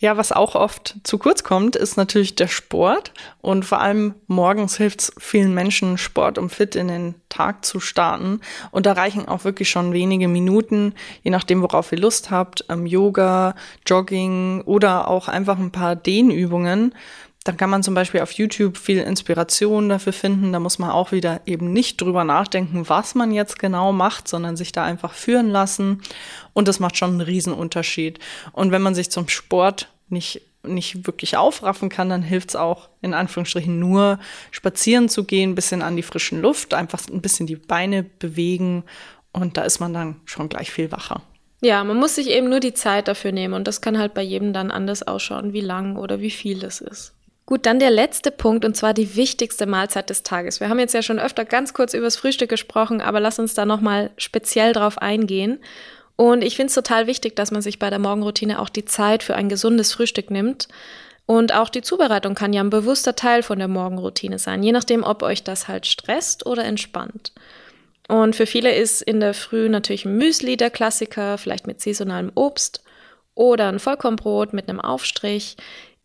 Ja, 0.00 0.16
was 0.16 0.30
auch 0.30 0.54
oft 0.54 0.94
zu 1.02 1.18
kurz 1.18 1.42
kommt, 1.42 1.74
ist 1.74 1.96
natürlich 1.96 2.36
der 2.36 2.46
Sport. 2.46 3.12
Und 3.40 3.64
vor 3.64 3.80
allem 3.80 4.14
morgens 4.28 4.76
hilft 4.76 5.00
es 5.00 5.12
vielen 5.18 5.54
Menschen, 5.54 5.98
Sport, 5.98 6.38
um 6.38 6.50
fit 6.50 6.76
in 6.76 6.86
den 6.86 7.16
Tag 7.28 7.64
zu 7.64 7.80
starten. 7.80 8.40
Und 8.70 8.86
da 8.86 8.92
reichen 8.92 9.26
auch 9.26 9.42
wirklich 9.42 9.68
schon 9.68 9.92
wenige 9.92 10.28
Minuten, 10.28 10.94
je 11.24 11.32
nachdem, 11.32 11.62
worauf 11.62 11.90
ihr 11.90 11.98
Lust 11.98 12.30
habt. 12.30 12.64
Ähm, 12.68 12.86
Yoga, 12.86 13.56
Jogging 13.86 14.62
oder 14.66 15.08
auch 15.08 15.26
einfach 15.26 15.58
ein 15.58 15.72
paar 15.72 15.96
Dehnübungen. 15.96 16.94
Dann 17.48 17.56
kann 17.56 17.70
man 17.70 17.82
zum 17.82 17.94
Beispiel 17.94 18.20
auf 18.20 18.32
YouTube 18.32 18.76
viel 18.76 18.98
Inspiration 18.98 19.88
dafür 19.88 20.12
finden. 20.12 20.52
Da 20.52 20.60
muss 20.60 20.78
man 20.78 20.90
auch 20.90 21.12
wieder 21.12 21.40
eben 21.46 21.72
nicht 21.72 21.98
drüber 21.98 22.22
nachdenken, 22.22 22.90
was 22.90 23.14
man 23.14 23.32
jetzt 23.32 23.58
genau 23.58 23.90
macht, 23.90 24.28
sondern 24.28 24.54
sich 24.54 24.70
da 24.70 24.84
einfach 24.84 25.14
führen 25.14 25.48
lassen. 25.48 26.02
Und 26.52 26.68
das 26.68 26.78
macht 26.78 26.98
schon 26.98 27.12
einen 27.12 27.20
Riesenunterschied. 27.22 28.18
Und 28.52 28.70
wenn 28.70 28.82
man 28.82 28.94
sich 28.94 29.10
zum 29.10 29.28
Sport 29.28 29.88
nicht 30.10 30.42
nicht 30.62 31.06
wirklich 31.06 31.38
aufraffen 31.38 31.88
kann, 31.88 32.10
dann 32.10 32.20
hilft 32.20 32.50
es 32.50 32.56
auch, 32.56 32.90
in 33.00 33.14
Anführungsstrichen, 33.14 33.78
nur 33.78 34.18
spazieren 34.50 35.08
zu 35.08 35.24
gehen, 35.24 35.52
ein 35.52 35.54
bisschen 35.54 35.80
an 35.80 35.96
die 35.96 36.02
frischen 36.02 36.42
Luft, 36.42 36.74
einfach 36.74 37.00
ein 37.08 37.22
bisschen 37.22 37.46
die 37.46 37.56
Beine 37.56 38.02
bewegen 38.02 38.84
und 39.32 39.56
da 39.56 39.62
ist 39.62 39.78
man 39.78 39.94
dann 39.94 40.16
schon 40.26 40.50
gleich 40.50 40.70
viel 40.70 40.92
wacher. 40.92 41.22
Ja, 41.62 41.82
man 41.84 41.96
muss 41.96 42.16
sich 42.16 42.28
eben 42.28 42.50
nur 42.50 42.60
die 42.60 42.74
Zeit 42.74 43.08
dafür 43.08 43.32
nehmen 43.32 43.54
und 43.54 43.66
das 43.66 43.80
kann 43.80 43.98
halt 43.98 44.12
bei 44.12 44.22
jedem 44.22 44.52
dann 44.52 44.70
anders 44.70 45.04
ausschauen, 45.04 45.54
wie 45.54 45.62
lang 45.62 45.96
oder 45.96 46.20
wie 46.20 46.30
viel 46.30 46.58
das 46.58 46.82
ist. 46.82 47.14
Gut, 47.48 47.64
dann 47.64 47.78
der 47.78 47.90
letzte 47.90 48.30
Punkt 48.30 48.66
und 48.66 48.76
zwar 48.76 48.92
die 48.92 49.16
wichtigste 49.16 49.64
Mahlzeit 49.64 50.10
des 50.10 50.22
Tages. 50.22 50.60
Wir 50.60 50.68
haben 50.68 50.78
jetzt 50.78 50.92
ja 50.92 51.00
schon 51.00 51.18
öfter 51.18 51.46
ganz 51.46 51.72
kurz 51.72 51.94
über 51.94 52.04
das 52.04 52.16
Frühstück 52.16 52.50
gesprochen, 52.50 53.00
aber 53.00 53.20
lass 53.20 53.38
uns 53.38 53.54
da 53.54 53.64
nochmal 53.64 54.10
speziell 54.18 54.74
drauf 54.74 54.98
eingehen. 54.98 55.58
Und 56.14 56.44
ich 56.44 56.56
finde 56.56 56.66
es 56.66 56.74
total 56.74 57.06
wichtig, 57.06 57.36
dass 57.36 57.50
man 57.50 57.62
sich 57.62 57.78
bei 57.78 57.88
der 57.88 58.00
Morgenroutine 58.00 58.60
auch 58.60 58.68
die 58.68 58.84
Zeit 58.84 59.22
für 59.22 59.34
ein 59.34 59.48
gesundes 59.48 59.94
Frühstück 59.94 60.30
nimmt. 60.30 60.68
Und 61.24 61.54
auch 61.54 61.70
die 61.70 61.80
Zubereitung 61.80 62.34
kann 62.34 62.52
ja 62.52 62.62
ein 62.62 62.68
bewusster 62.68 63.16
Teil 63.16 63.42
von 63.42 63.58
der 63.58 63.68
Morgenroutine 63.68 64.38
sein, 64.38 64.62
je 64.62 64.72
nachdem, 64.72 65.02
ob 65.02 65.22
euch 65.22 65.42
das 65.42 65.68
halt 65.68 65.86
stresst 65.86 66.44
oder 66.44 66.66
entspannt. 66.66 67.32
Und 68.08 68.36
für 68.36 68.44
viele 68.44 68.74
ist 68.74 69.00
in 69.00 69.20
der 69.20 69.32
Früh 69.32 69.70
natürlich 69.70 70.04
ein 70.04 70.18
Müsli 70.18 70.58
der 70.58 70.68
Klassiker, 70.68 71.38
vielleicht 71.38 71.66
mit 71.66 71.80
saisonalem 71.80 72.30
Obst 72.34 72.82
oder 73.34 73.68
ein 73.68 73.78
Vollkornbrot 73.78 74.52
mit 74.52 74.68
einem 74.68 74.82
Aufstrich. 74.82 75.56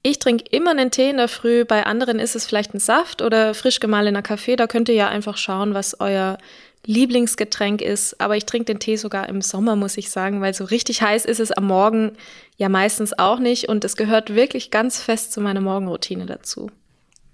Ich 0.05 0.19
trinke 0.19 0.43
immer 0.51 0.71
einen 0.71 0.91
Tee 0.91 1.09
in 1.09 1.17
der 1.17 1.29
Früh, 1.29 1.63
bei 1.63 1.85
anderen 1.85 2.19
ist 2.19 2.35
es 2.35 2.45
vielleicht 2.45 2.73
ein 2.73 2.79
Saft 2.79 3.21
oder 3.21 3.53
frisch 3.53 3.79
gemahlener 3.79 4.21
Kaffee. 4.21 4.57
Da 4.57 4.67
könnt 4.67 4.89
ihr 4.89 4.95
ja 4.95 5.07
einfach 5.07 5.37
schauen, 5.37 5.73
was 5.73 6.01
euer 6.01 6.37
Lieblingsgetränk 6.85 7.81
ist. 7.81 8.19
Aber 8.19 8.35
ich 8.35 8.45
trinke 8.45 8.65
den 8.65 8.79
Tee 8.79 8.97
sogar 8.97 9.29
im 9.29 9.41
Sommer, 9.41 9.77
muss 9.77 9.95
ich 9.95 10.09
sagen, 10.11 10.41
weil 10.41 10.53
so 10.53 10.65
richtig 10.65 11.01
heiß 11.01 11.23
ist 11.23 11.39
es 11.39 11.53
am 11.53 11.67
Morgen 11.67 12.17
ja 12.57 12.67
meistens 12.67 13.17
auch 13.17 13.39
nicht. 13.39 13.69
Und 13.69 13.85
es 13.85 13.95
gehört 13.95 14.35
wirklich 14.35 14.71
ganz 14.71 15.01
fest 15.01 15.31
zu 15.31 15.39
meiner 15.39 15.61
Morgenroutine 15.61 16.25
dazu. 16.25 16.69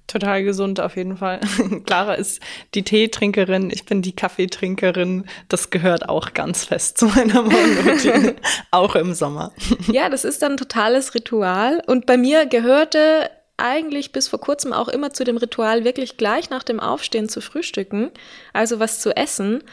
Total 0.10 0.44
gesund 0.44 0.80
auf 0.80 0.96
jeden 0.96 1.18
Fall. 1.18 1.40
Clara 1.86 2.16
ist 2.16 2.42
die 2.74 2.84
Teetrinkerin, 2.84 3.70
ich 3.70 3.86
bin 3.86 4.02
die 4.02 4.16
Kaffeetrinkerin. 4.16 5.26
Das 5.50 5.70
gehört 5.70 6.10
auch 6.10 6.34
ganz 6.34 6.66
fest 6.66 6.98
zu 6.98 7.06
meiner 7.06 7.44
Morgenroutine, 7.44 8.36
auch 8.72 8.96
im 8.96 9.14
Sommer. 9.14 9.54
Ja, 9.92 10.10
das 10.10 10.24
ist 10.24 10.42
dann 10.42 10.54
ein 10.54 10.58
totales 10.58 11.14
Ritual. 11.14 11.82
Und 11.86 12.06
bei 12.06 12.18
mir 12.18 12.46
gehörte 12.46 13.30
eigentlich 13.58 14.12
bis 14.12 14.28
vor 14.28 14.40
kurzem 14.40 14.74
auch 14.74 14.88
immer 14.88 15.14
zu 15.14 15.24
dem 15.24 15.38
Ritual, 15.38 15.84
wirklich 15.84 16.18
gleich 16.18 16.50
nach 16.50 16.64
dem 16.64 16.80
Aufstehen 16.80 17.30
zu 17.30 17.42
frühstücken, 17.42 18.12
also 18.54 18.80
was 18.80 19.00
zu 19.00 19.16
essen. 19.16 19.64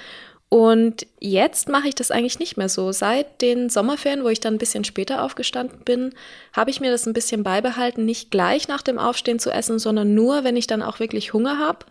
Und 0.49 1.07
jetzt 1.19 1.69
mache 1.69 1.89
ich 1.89 1.97
das 1.97 2.13
eigentlich 2.13 2.39
nicht 2.39 2.57
mehr 2.57 2.69
so. 2.69 2.93
Seit 2.93 3.43
den 3.43 3.69
Sommerferien, 3.69 4.23
wo 4.23 4.29
ich 4.29 4.39
dann 4.39 4.55
ein 4.55 4.59
bisschen 4.59 4.85
später 4.85 5.23
aufgestanden 5.23 5.81
bin, 5.85 6.15
habe 6.53 6.71
ich 6.71 6.81
mir 6.81 6.91
das 6.91 7.07
ein 7.07 7.13
bisschen 7.15 7.43
beibehalten, 7.43 8.05
nicht 8.05 8.31
gleich 8.31 8.69
nach 8.69 8.83
dem 8.83 8.99
Aufstehen 8.99 9.41
zu 9.41 9.51
essen, 9.51 9.79
sondern 9.81 10.15
nur, 10.15 10.45
wenn 10.45 10.57
ich 10.57 10.69
dann 10.69 10.83
auch 10.83 11.01
wirklich 11.01 11.33
Hunger 11.33 11.59
habe. 11.59 11.87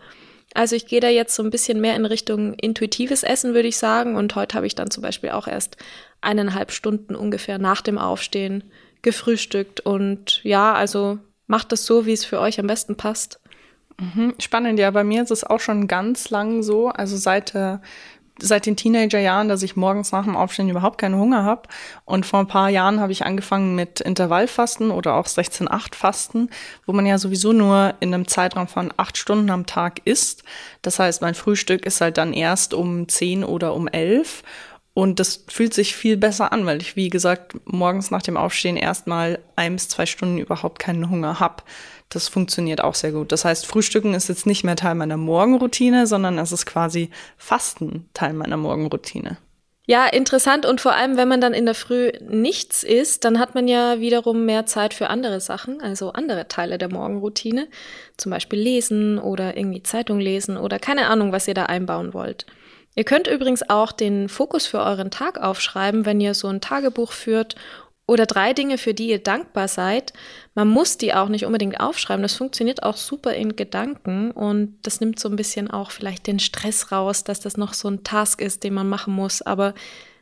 Also 0.53 0.77
ich 0.77 0.87
gehe 0.87 1.01
da 1.01 1.09
jetzt 1.09 1.35
so 1.35 1.43
ein 1.43 1.49
bisschen 1.49 1.81
mehr 1.81 1.97
in 1.97 2.05
Richtung 2.05 2.53
intuitives 2.53 3.23
Essen, 3.23 3.53
würde 3.53 3.67
ich 3.67 3.77
sagen. 3.77 4.15
Und 4.15 4.35
heute 4.35 4.55
habe 4.55 4.67
ich 4.67 4.75
dann 4.75 4.89
zum 4.89 5.03
Beispiel 5.03 5.31
auch 5.31 5.47
erst 5.47 5.75
eineinhalb 6.21 6.71
Stunden 6.71 7.13
ungefähr 7.13 7.57
nach 7.57 7.81
dem 7.81 7.97
Aufstehen 7.97 8.63
gefrühstückt. 9.01 9.81
Und 9.81 10.41
ja, 10.43 10.73
also 10.73 11.19
macht 11.45 11.73
das 11.73 11.85
so, 11.85 12.05
wie 12.05 12.13
es 12.13 12.23
für 12.23 12.39
euch 12.39 12.57
am 12.57 12.67
besten 12.67 12.95
passt. 12.95 13.41
Mhm, 13.99 14.33
spannend, 14.39 14.79
ja. 14.79 14.91
Bei 14.91 15.03
mir 15.03 15.23
ist 15.23 15.31
es 15.31 15.43
auch 15.43 15.59
schon 15.59 15.87
ganz 15.87 16.29
lang 16.29 16.63
so. 16.63 16.87
Also 16.87 17.17
seit 17.17 17.53
äh, 17.53 17.77
seit 18.39 18.65
den 18.65 18.75
Teenagerjahren, 18.75 19.47
dass 19.47 19.63
ich 19.63 19.75
morgens 19.75 20.11
nach 20.11 20.25
dem 20.25 20.35
Aufstehen 20.35 20.69
überhaupt 20.69 20.97
keinen 20.97 21.15
Hunger 21.15 21.43
habe. 21.43 21.63
Und 22.03 22.25
vor 22.25 22.39
ein 22.39 22.47
paar 22.47 22.69
Jahren 22.69 22.99
habe 22.99 23.11
ich 23.11 23.25
angefangen 23.25 23.75
mit 23.75 24.01
Intervallfasten 24.01 24.91
oder 24.91 25.15
auch 25.15 25.27
16-8-Fasten, 25.27 26.49
wo 26.85 26.93
man 26.93 27.05
ja 27.05 27.17
sowieso 27.17 27.53
nur 27.53 27.93
in 27.99 28.13
einem 28.13 28.27
Zeitraum 28.27 28.67
von 28.67 28.93
acht 28.97 29.17
Stunden 29.17 29.49
am 29.49 29.65
Tag 29.65 30.01
isst. 30.05 30.43
Das 30.81 30.99
heißt, 30.99 31.21
mein 31.21 31.35
Frühstück 31.35 31.85
ist 31.85 32.01
halt 32.01 32.17
dann 32.17 32.33
erst 32.33 32.73
um 32.73 33.07
10 33.07 33.43
oder 33.43 33.73
um 33.73 33.87
11. 33.87 34.43
Und 34.95 35.19
das 35.19 35.43
fühlt 35.49 35.73
sich 35.73 35.93
viel 35.93 36.15
besser 36.15 36.53
an, 36.53 36.65
weil 36.65 36.81
ich, 36.81 36.95
wie 36.95 37.09
gesagt, 37.09 37.53
morgens 37.65 38.11
nach 38.11 38.21
dem 38.21 38.37
Aufstehen 38.37 38.77
erstmal 38.77 39.39
ein 39.57 39.73
bis 39.75 39.89
zwei 39.89 40.05
Stunden 40.05 40.37
überhaupt 40.37 40.79
keinen 40.79 41.09
Hunger 41.09 41.41
habe. 41.41 41.63
Das 42.07 42.29
funktioniert 42.29 42.81
auch 42.81 42.95
sehr 42.95 43.11
gut. 43.11 43.33
Das 43.33 43.43
heißt, 43.43 43.65
Frühstücken 43.65 44.13
ist 44.13 44.29
jetzt 44.29 44.45
nicht 44.45 44.63
mehr 44.63 44.77
Teil 44.77 44.95
meiner 44.95 45.17
Morgenroutine, 45.17 46.07
sondern 46.07 46.39
es 46.39 46.53
ist 46.53 46.65
quasi 46.65 47.09
Fasten 47.35 48.09
Teil 48.13 48.31
meiner 48.31 48.55
Morgenroutine. 48.55 49.35
Ja, 49.85 50.07
interessant. 50.07 50.65
Und 50.65 50.79
vor 50.79 50.93
allem, 50.93 51.17
wenn 51.17 51.27
man 51.27 51.41
dann 51.41 51.53
in 51.53 51.65
der 51.65 51.75
Früh 51.75 52.13
nichts 52.21 52.81
isst, 52.81 53.25
dann 53.25 53.37
hat 53.37 53.53
man 53.53 53.67
ja 53.67 53.99
wiederum 53.99 54.45
mehr 54.45 54.65
Zeit 54.65 54.93
für 54.93 55.09
andere 55.09 55.41
Sachen, 55.41 55.81
also 55.81 56.13
andere 56.13 56.47
Teile 56.47 56.77
der 56.77 56.89
Morgenroutine. 56.89 57.67
Zum 58.15 58.29
Beispiel 58.29 58.59
lesen 58.59 59.19
oder 59.19 59.57
irgendwie 59.57 59.83
Zeitung 59.83 60.21
lesen 60.21 60.55
oder 60.55 60.79
keine 60.79 61.07
Ahnung, 61.07 61.33
was 61.33 61.49
ihr 61.49 61.53
da 61.53 61.65
einbauen 61.65 62.13
wollt. 62.13 62.45
Ihr 62.95 63.03
könnt 63.03 63.27
übrigens 63.27 63.69
auch 63.69 63.91
den 63.91 64.29
Fokus 64.29 64.65
für 64.65 64.79
euren 64.79 65.11
Tag 65.11 65.37
aufschreiben, 65.37 66.05
wenn 66.05 66.21
ihr 66.21 66.33
so 66.33 66.47
ein 66.47 66.61
Tagebuch 66.61 67.11
führt 67.11 67.55
oder 68.07 68.25
drei 68.25 68.53
Dinge, 68.53 68.77
für 68.77 68.93
die 68.93 69.09
ihr 69.09 69.21
dankbar 69.21 69.67
seid. 69.67 70.13
Man 70.53 70.69
muss 70.69 70.97
die 70.97 71.13
auch 71.13 71.27
nicht 71.27 71.45
unbedingt 71.45 71.79
aufschreiben. 71.79 72.21
Das 72.21 72.35
funktioniert 72.35 72.83
auch 72.83 72.97
super 72.97 73.33
in 73.33 73.55
Gedanken 73.55 74.31
und 74.31 74.77
das 74.83 75.01
nimmt 75.01 75.19
so 75.19 75.27
ein 75.27 75.35
bisschen 75.35 75.69
auch 75.69 75.91
vielleicht 75.91 76.27
den 76.27 76.39
Stress 76.39 76.91
raus, 76.91 77.23
dass 77.23 77.41
das 77.41 77.57
noch 77.57 77.73
so 77.73 77.89
ein 77.89 78.03
Task 78.03 78.41
ist, 78.41 78.63
den 78.63 78.73
man 78.73 78.87
machen 78.87 79.13
muss. 79.13 79.41
Aber 79.41 79.73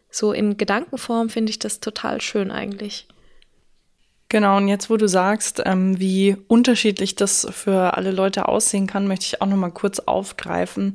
so 0.10 0.32
in 0.32 0.58
Gedankenform 0.58 1.30
finde 1.30 1.52
ich 1.52 1.60
das 1.60 1.80
total 1.80 2.22
schön 2.22 2.52
eigentlich. 2.52 3.08
Genau, 4.30 4.58
und 4.58 4.68
jetzt, 4.68 4.90
wo 4.90 4.98
du 4.98 5.08
sagst, 5.08 5.62
ähm, 5.64 6.00
wie 6.00 6.36
unterschiedlich 6.48 7.16
das 7.16 7.46
für 7.52 7.96
alle 7.96 8.10
Leute 8.10 8.48
aussehen 8.48 8.88
kann, 8.88 9.08
möchte 9.08 9.28
ich 9.28 9.42
auch 9.42 9.46
noch 9.46 9.58
mal 9.58 9.70
kurz 9.70 10.00
aufgreifen, 10.00 10.94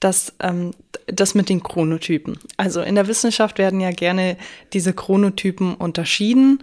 dass 0.00 0.34
ähm, 0.40 0.72
das 1.06 1.34
mit 1.34 1.48
den 1.48 1.62
Chronotypen. 1.62 2.38
Also 2.56 2.80
in 2.80 2.94
der 2.94 3.06
Wissenschaft 3.06 3.58
werden 3.58 3.80
ja 3.80 3.90
gerne 3.90 4.36
diese 4.72 4.92
Chronotypen 4.92 5.74
unterschieden. 5.74 6.62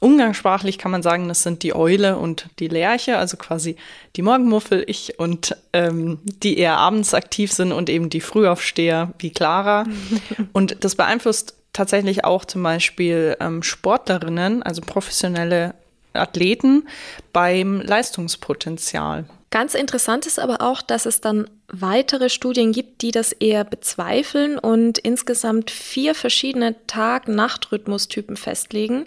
Umgangssprachlich 0.00 0.78
kann 0.78 0.90
man 0.90 1.02
sagen, 1.02 1.28
das 1.28 1.42
sind 1.42 1.62
die 1.62 1.74
Eule 1.74 2.16
und 2.16 2.48
die 2.58 2.68
Lerche, 2.68 3.18
also 3.18 3.36
quasi 3.36 3.76
die 4.16 4.22
Morgenmuffel, 4.22 4.82
ich 4.86 5.18
und 5.18 5.54
ähm, 5.74 6.18
die 6.24 6.56
eher 6.56 6.78
abends 6.78 7.12
aktiv 7.12 7.52
sind 7.52 7.72
und 7.72 7.90
eben 7.90 8.08
die 8.08 8.22
Frühaufsteher 8.22 9.12
wie 9.18 9.30
Clara. 9.30 9.84
und 10.52 10.84
das 10.84 10.94
beeinflusst 10.94 11.54
tatsächlich 11.74 12.24
auch 12.24 12.46
zum 12.46 12.62
Beispiel 12.62 13.36
ähm, 13.40 13.62
Sportlerinnen, 13.62 14.62
also 14.62 14.80
professionelle 14.80 15.74
Athleten 16.14 16.88
beim 17.32 17.80
Leistungspotenzial. 17.82 19.26
Ganz 19.50 19.74
interessant 19.74 20.26
ist 20.26 20.38
aber 20.38 20.60
auch, 20.60 20.80
dass 20.80 21.06
es 21.06 21.20
dann 21.20 21.50
weitere 21.66 22.28
Studien 22.28 22.70
gibt, 22.70 23.02
die 23.02 23.10
das 23.10 23.32
eher 23.32 23.64
bezweifeln 23.64 24.58
und 24.58 24.98
insgesamt 24.98 25.72
vier 25.72 26.14
verschiedene 26.14 26.76
Tag-Nacht-Rhythmustypen 26.86 28.36
festlegen. 28.36 29.06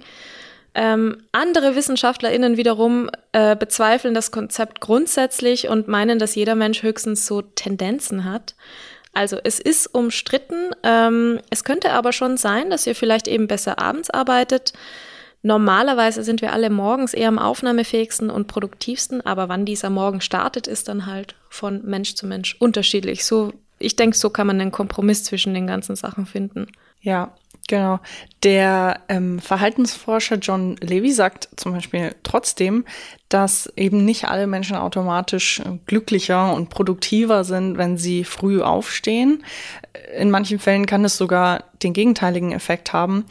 Ähm, 0.76 1.18
andere 1.32 1.76
WissenschaftlerInnen 1.76 2.58
wiederum 2.58 3.10
äh, 3.32 3.56
bezweifeln 3.56 4.14
das 4.14 4.32
Konzept 4.32 4.82
grundsätzlich 4.82 5.70
und 5.70 5.88
meinen, 5.88 6.20
dass 6.20 6.36
jeder 6.36 6.56
Mensch 6.56 6.84
höchstens 6.84 7.26
so 7.26 7.42
Tendenzen 7.42 8.26
hat. 8.26 8.56
Also 9.14 9.38
es 9.44 9.60
ist 9.60 9.88
umstritten. 9.88 10.72
Ähm, 10.82 11.40
es 11.52 11.64
könnte 11.64 11.92
aber 11.92 12.12
schon 12.12 12.36
sein, 12.36 12.70
dass 12.70 12.88
ihr 12.88 12.96
vielleicht 12.96 13.28
eben 13.28 13.48
besser 13.48 13.80
abends 13.80 14.10
arbeitet. 14.10 14.74
Normalerweise 15.44 16.24
sind 16.24 16.42
wir 16.42 16.54
alle 16.54 16.70
morgens 16.70 17.14
eher 17.14 17.28
am 17.28 17.38
aufnahmefähigsten 17.38 18.30
und 18.30 18.48
produktivsten, 18.48 19.26
aber 19.26 19.50
wann 19.50 19.66
dieser 19.66 19.90
Morgen 19.90 20.22
startet, 20.22 20.68
ist 20.68 20.88
dann 20.88 21.06
halt 21.06 21.36
von 21.50 21.86
Mensch 21.86 22.16
zu 22.16 22.26
Mensch 22.26 22.56
unterschiedlich. 22.60 23.26
So, 23.26 23.52
ich 23.78 23.98
denke, 23.98 24.18
so 24.18 24.30
kann 24.30 24.48
man 24.48 24.62
einen 24.62 24.72
Kompromiss 24.72 25.26
zwischen 25.26 25.54
den 25.54 25.68
ganzen 25.68 25.98
Sachen 25.98 26.26
finden. 26.26 26.68
Ja, 27.02 27.34
Genau. 27.68 28.00
Der 28.44 29.00
ähm, 29.08 29.40
Verhaltensforscher 29.40 30.36
John 30.36 30.76
Levy 30.82 31.12
sagt 31.14 31.48
zum 31.56 31.72
Beispiel 31.72 32.14
trotzdem, 32.24 32.84
dass 33.30 33.72
eben 33.78 34.04
nicht 34.04 34.26
alle 34.26 34.48
Menschen 34.48 34.76
automatisch 34.76 35.60
äh, 35.62 35.80
glücklicher 35.86 36.54
und 36.54 36.70
produktiver 36.70 37.46
sind, 37.46 37.78
wenn 37.78 37.98
sie 37.98 38.26
früh 38.26 38.62
aufstehen. 38.62 39.46
In 40.18 40.30
manchen 40.30 40.60
Fällen 40.60 40.86
kann 40.86 41.06
es 41.06 41.18
sogar 41.18 41.64
den 41.82 41.94
gegenteiligen 41.94 42.52
Effekt 42.52 42.92
haben. 42.92 43.26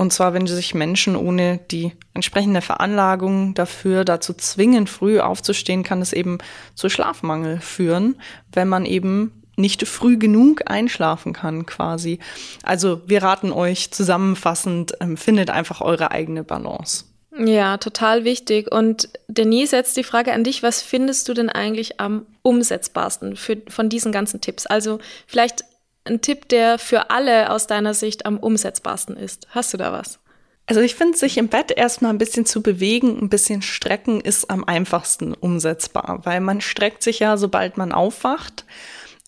Und 0.00 0.14
zwar, 0.14 0.32
wenn 0.32 0.46
sich 0.46 0.72
Menschen 0.72 1.14
ohne 1.14 1.60
die 1.70 1.92
entsprechende 2.14 2.62
Veranlagung 2.62 3.52
dafür 3.52 4.06
dazu 4.06 4.32
zwingen, 4.32 4.86
früh 4.86 5.20
aufzustehen, 5.20 5.82
kann 5.82 6.00
es 6.00 6.14
eben 6.14 6.38
zu 6.74 6.88
Schlafmangel 6.88 7.60
führen, 7.60 8.16
wenn 8.50 8.66
man 8.66 8.86
eben 8.86 9.42
nicht 9.56 9.86
früh 9.86 10.16
genug 10.16 10.62
einschlafen 10.70 11.34
kann 11.34 11.66
quasi. 11.66 12.18
Also 12.62 13.02
wir 13.08 13.22
raten 13.22 13.52
euch 13.52 13.90
zusammenfassend, 13.90 14.94
ähm, 15.02 15.18
findet 15.18 15.50
einfach 15.50 15.82
eure 15.82 16.12
eigene 16.12 16.44
Balance. 16.44 17.04
Ja, 17.36 17.76
total 17.76 18.24
wichtig. 18.24 18.72
Und 18.72 19.10
Denise, 19.28 19.76
jetzt 19.76 19.98
die 19.98 20.02
Frage 20.02 20.32
an 20.32 20.44
dich, 20.44 20.62
was 20.62 20.80
findest 20.80 21.28
du 21.28 21.34
denn 21.34 21.50
eigentlich 21.50 22.00
am 22.00 22.24
umsetzbarsten 22.40 23.36
für, 23.36 23.58
von 23.68 23.90
diesen 23.90 24.12
ganzen 24.12 24.40
Tipps? 24.40 24.64
Also 24.64 24.98
vielleicht 25.26 25.62
ein 26.04 26.20
Tipp, 26.20 26.48
der 26.48 26.78
für 26.78 27.10
alle 27.10 27.50
aus 27.50 27.66
deiner 27.66 27.94
Sicht 27.94 28.26
am 28.26 28.38
umsetzbarsten 28.38 29.16
ist. 29.16 29.46
Hast 29.50 29.72
du 29.72 29.76
da 29.76 29.92
was? 29.92 30.18
Also 30.66 30.80
ich 30.80 30.94
finde, 30.94 31.18
sich 31.18 31.36
im 31.36 31.48
Bett 31.48 31.72
erstmal 31.72 32.12
ein 32.12 32.18
bisschen 32.18 32.46
zu 32.46 32.62
bewegen, 32.62 33.18
ein 33.20 33.28
bisschen 33.28 33.60
strecken, 33.60 34.20
ist 34.20 34.50
am 34.50 34.62
einfachsten 34.62 35.34
umsetzbar, 35.34 36.20
weil 36.22 36.40
man 36.40 36.60
streckt 36.60 37.02
sich 37.02 37.18
ja, 37.18 37.36
sobald 37.36 37.76
man 37.76 37.90
aufwacht. 37.90 38.64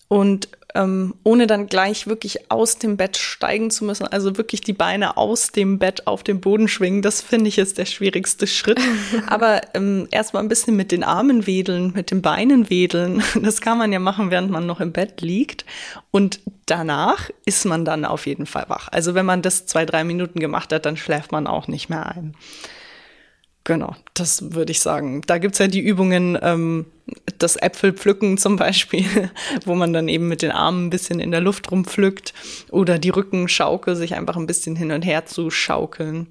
Und 0.07 0.47
ähm, 0.75 1.13
ohne 1.23 1.47
dann 1.47 1.67
gleich 1.67 2.07
wirklich 2.07 2.51
aus 2.51 2.77
dem 2.77 2.97
Bett 2.97 3.17
steigen 3.17 3.69
zu 3.69 3.85
müssen, 3.85 4.07
also 4.07 4.37
wirklich 4.37 4.61
die 4.61 4.73
Beine 4.73 5.17
aus 5.17 5.51
dem 5.51 5.77
Bett 5.77 6.07
auf 6.07 6.23
den 6.23 6.41
Boden 6.41 6.67
schwingen, 6.67 7.01
das 7.01 7.21
finde 7.21 7.47
ich 7.49 7.57
ist 7.57 7.77
der 7.77 7.85
schwierigste 7.85 8.47
Schritt. 8.47 8.79
Aber 9.27 9.61
ähm, 9.75 10.07
erstmal 10.11 10.41
ein 10.41 10.49
bisschen 10.49 10.75
mit 10.75 10.91
den 10.91 11.03
Armen 11.03 11.45
wedeln, 11.45 11.93
mit 11.95 12.11
den 12.11 12.21
Beinen 12.21 12.69
wedeln, 12.69 13.23
das 13.41 13.61
kann 13.61 13.77
man 13.77 13.91
ja 13.91 13.99
machen, 13.99 14.31
während 14.31 14.49
man 14.49 14.65
noch 14.65 14.79
im 14.79 14.91
Bett 14.91 15.21
liegt. 15.21 15.65
Und 16.11 16.39
danach 16.65 17.29
ist 17.45 17.65
man 17.65 17.85
dann 17.85 18.05
auf 18.05 18.25
jeden 18.25 18.45
Fall 18.45 18.65
wach. 18.67 18.89
Also 18.91 19.13
wenn 19.13 19.25
man 19.25 19.41
das 19.41 19.65
zwei, 19.65 19.85
drei 19.85 20.03
Minuten 20.03 20.39
gemacht 20.39 20.73
hat, 20.73 20.85
dann 20.85 20.97
schläft 20.97 21.31
man 21.31 21.47
auch 21.47 21.67
nicht 21.67 21.89
mehr 21.89 22.07
ein. 22.07 22.35
Genau, 23.63 23.95
das 24.13 24.53
würde 24.53 24.71
ich 24.71 24.81
sagen. 24.81 25.21
Da 25.25 25.37
gibt's 25.37 25.59
ja 25.59 25.67
die 25.67 25.79
Übungen, 25.79 26.37
ähm, 26.41 26.85
das 27.37 27.55
Äpfelpflücken 27.55 28.37
zum 28.37 28.57
Beispiel, 28.57 29.31
wo 29.65 29.75
man 29.75 29.93
dann 29.93 30.07
eben 30.07 30.27
mit 30.27 30.41
den 30.41 30.51
Armen 30.51 30.87
ein 30.87 30.89
bisschen 30.89 31.19
in 31.19 31.31
der 31.31 31.41
Luft 31.41 31.71
rumpflückt 31.71 32.33
oder 32.71 32.99
die 32.99 33.09
Rückenschaukel, 33.09 33.95
sich 33.95 34.15
einfach 34.15 34.35
ein 34.35 34.47
bisschen 34.47 34.75
hin 34.75 34.91
und 34.91 35.03
her 35.03 35.25
zu 35.25 35.49
schaukeln. 35.49 36.27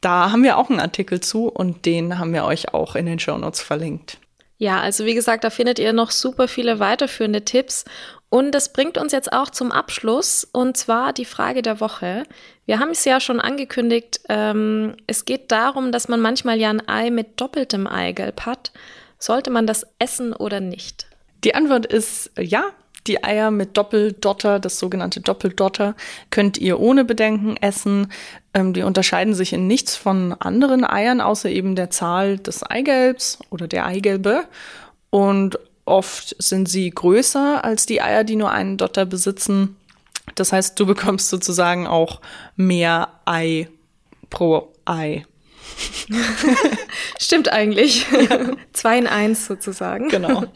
Da 0.00 0.32
haben 0.32 0.42
wir 0.42 0.56
auch 0.56 0.70
einen 0.70 0.80
Artikel 0.80 1.20
zu 1.20 1.48
und 1.48 1.86
den 1.86 2.18
haben 2.18 2.32
wir 2.32 2.44
euch 2.44 2.74
auch 2.74 2.96
in 2.96 3.06
den 3.06 3.18
Show 3.18 3.36
Notes 3.38 3.60
verlinkt. 3.60 4.18
Ja, 4.58 4.80
also 4.80 5.04
wie 5.04 5.14
gesagt, 5.14 5.44
da 5.44 5.50
findet 5.50 5.78
ihr 5.78 5.92
noch 5.92 6.10
super 6.10 6.48
viele 6.48 6.78
weiterführende 6.78 7.44
Tipps. 7.44 7.84
Und 8.28 8.52
das 8.52 8.72
bringt 8.72 8.96
uns 8.96 9.12
jetzt 9.12 9.32
auch 9.32 9.50
zum 9.50 9.72
Abschluss, 9.72 10.48
und 10.52 10.76
zwar 10.76 11.12
die 11.12 11.24
Frage 11.24 11.62
der 11.62 11.80
Woche. 11.80 12.22
Wir 12.64 12.78
haben 12.78 12.90
es 12.90 13.04
ja 13.04 13.20
schon 13.20 13.40
angekündigt, 13.40 14.20
ähm, 14.28 14.94
es 15.06 15.24
geht 15.24 15.50
darum, 15.50 15.90
dass 15.90 16.08
man 16.08 16.20
manchmal 16.20 16.58
ja 16.58 16.70
ein 16.70 16.86
Ei 16.88 17.10
mit 17.10 17.40
doppeltem 17.40 17.86
Eigelb 17.86 18.46
hat. 18.46 18.72
Sollte 19.18 19.50
man 19.50 19.66
das 19.66 19.86
essen 19.98 20.32
oder 20.32 20.60
nicht? 20.60 21.06
Die 21.44 21.54
Antwort 21.54 21.86
ist 21.86 22.30
ja. 22.38 22.64
Die 23.08 23.24
Eier 23.24 23.50
mit 23.50 23.76
Doppeldotter, 23.76 24.60
das 24.60 24.78
sogenannte 24.78 25.20
Doppeldotter, 25.20 25.96
könnt 26.30 26.56
ihr 26.56 26.78
ohne 26.78 27.04
Bedenken 27.04 27.56
essen. 27.56 28.12
Ähm, 28.54 28.74
die 28.74 28.82
unterscheiden 28.82 29.34
sich 29.34 29.52
in 29.52 29.66
nichts 29.66 29.96
von 29.96 30.32
anderen 30.34 30.84
Eiern, 30.84 31.20
außer 31.20 31.50
eben 31.50 31.74
der 31.74 31.90
Zahl 31.90 32.38
des 32.38 32.62
Eigelbs 32.62 33.40
oder 33.50 33.66
der 33.66 33.86
Eigelbe. 33.86 34.44
Und 35.10 35.58
oft 35.84 36.36
sind 36.38 36.68
sie 36.68 36.90
größer 36.90 37.64
als 37.64 37.86
die 37.86 38.00
Eier, 38.00 38.22
die 38.22 38.36
nur 38.36 38.52
einen 38.52 38.76
Dotter 38.76 39.04
besitzen. 39.04 39.76
Das 40.34 40.52
heißt, 40.52 40.78
du 40.78 40.86
bekommst 40.86 41.28
sozusagen 41.28 41.86
auch 41.86 42.20
mehr 42.56 43.20
Ei 43.24 43.68
pro 44.30 44.72
Ei. 44.84 45.24
Stimmt 47.20 47.52
eigentlich. 47.52 48.06
Ja. 48.10 48.50
Zwei 48.72 48.98
in 48.98 49.06
eins 49.06 49.46
sozusagen. 49.46 50.08
Genau. 50.08 50.44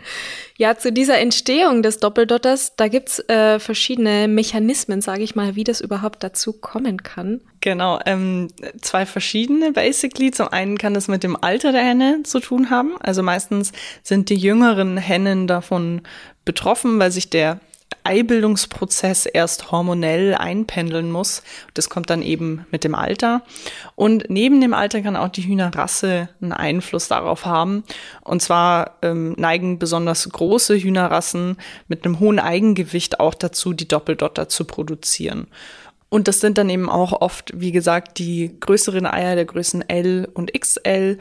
Ja, 0.59 0.79
zu 0.79 0.91
dieser 0.91 1.19
Entstehung 1.19 1.83
des 1.83 1.99
Doppeldotters, 1.99 2.77
da 2.77 2.89
gibt's 2.89 3.19
äh, 3.29 3.59
verschiedene 3.59 4.27
Mechanismen, 4.27 5.03
sage 5.03 5.23
ich 5.23 5.37
mal, 5.37 5.55
wie 5.55 5.65
das 5.65 5.83
überhaupt 5.83 6.23
dazu 6.25 6.55
kommen 6.55 7.03
kann. 7.03 7.43
Genau, 7.61 8.01
ähm, 8.07 8.49
zwei 8.81 9.05
verschiedene 9.05 9.73
basically. 9.73 10.31
Zum 10.31 10.49
einen 10.49 10.79
kann 10.79 10.97
es 10.97 11.09
mit 11.09 11.25
dem 11.25 11.37
Alter 11.37 11.73
der 11.73 11.83
Henne 11.83 12.23
zu 12.23 12.41
tun 12.41 12.71
haben. 12.71 12.97
Also 13.01 13.23
meistens 13.23 13.73
sind 14.03 14.31
die 14.31 14.37
jüngeren 14.37 14.97
Hennen 14.97 15.47
davon 15.47 16.01
betroffen, 16.47 16.99
weil 16.99 17.13
sich 17.13 17.29
der 17.29 17.61
Eibildungsprozess 18.07 19.27
erst 19.27 19.73
hormonell 19.73 20.35
einpendeln 20.35 21.11
muss. 21.11 21.43
Das 21.75 21.91
kommt 21.91 22.09
dann 22.09 22.23
eben 22.23 22.65
mit 22.71 22.85
dem 22.85 22.95
Alter. 22.95 23.43
Und 23.95 24.31
neben 24.31 24.61
dem 24.61 24.73
Alter 24.73 25.03
kann 25.03 25.17
auch 25.17 25.29
die 25.29 25.43
Hühnerrasse 25.43 26.29
einen 26.41 26.53
Einfluss 26.53 27.09
darauf 27.09 27.45
haben. 27.45 27.85
Und 28.23 28.41
zwar 28.41 28.99
ähm, 29.03 29.35
neigen 29.37 29.79
besonders 29.79 30.29
große 30.29 30.79
Hühnerrassen 30.79 31.57
mit 31.89 32.05
einem 32.05 32.21
hohen 32.21 32.39
Eigengewicht 32.39 33.21
auch 33.21 33.35
dazu, 33.35 33.73
die 33.73 33.89
Doppeldotter 33.89 34.49
zu 34.49 34.65
produzieren. 34.65 35.49
Und 36.09 36.29
das 36.29 36.41
sind 36.41 36.57
dann 36.57 36.71
eben 36.71 36.89
auch 36.89 37.21
oft, 37.21 37.53
wie 37.55 37.73
gesagt, 37.73 38.19
die 38.19 38.59
größeren 38.61 39.07
Eier 39.07 39.35
der 39.35 39.45
Größen 39.45 39.89
L 39.89 40.29
und 40.33 40.53
XL. 40.59 41.19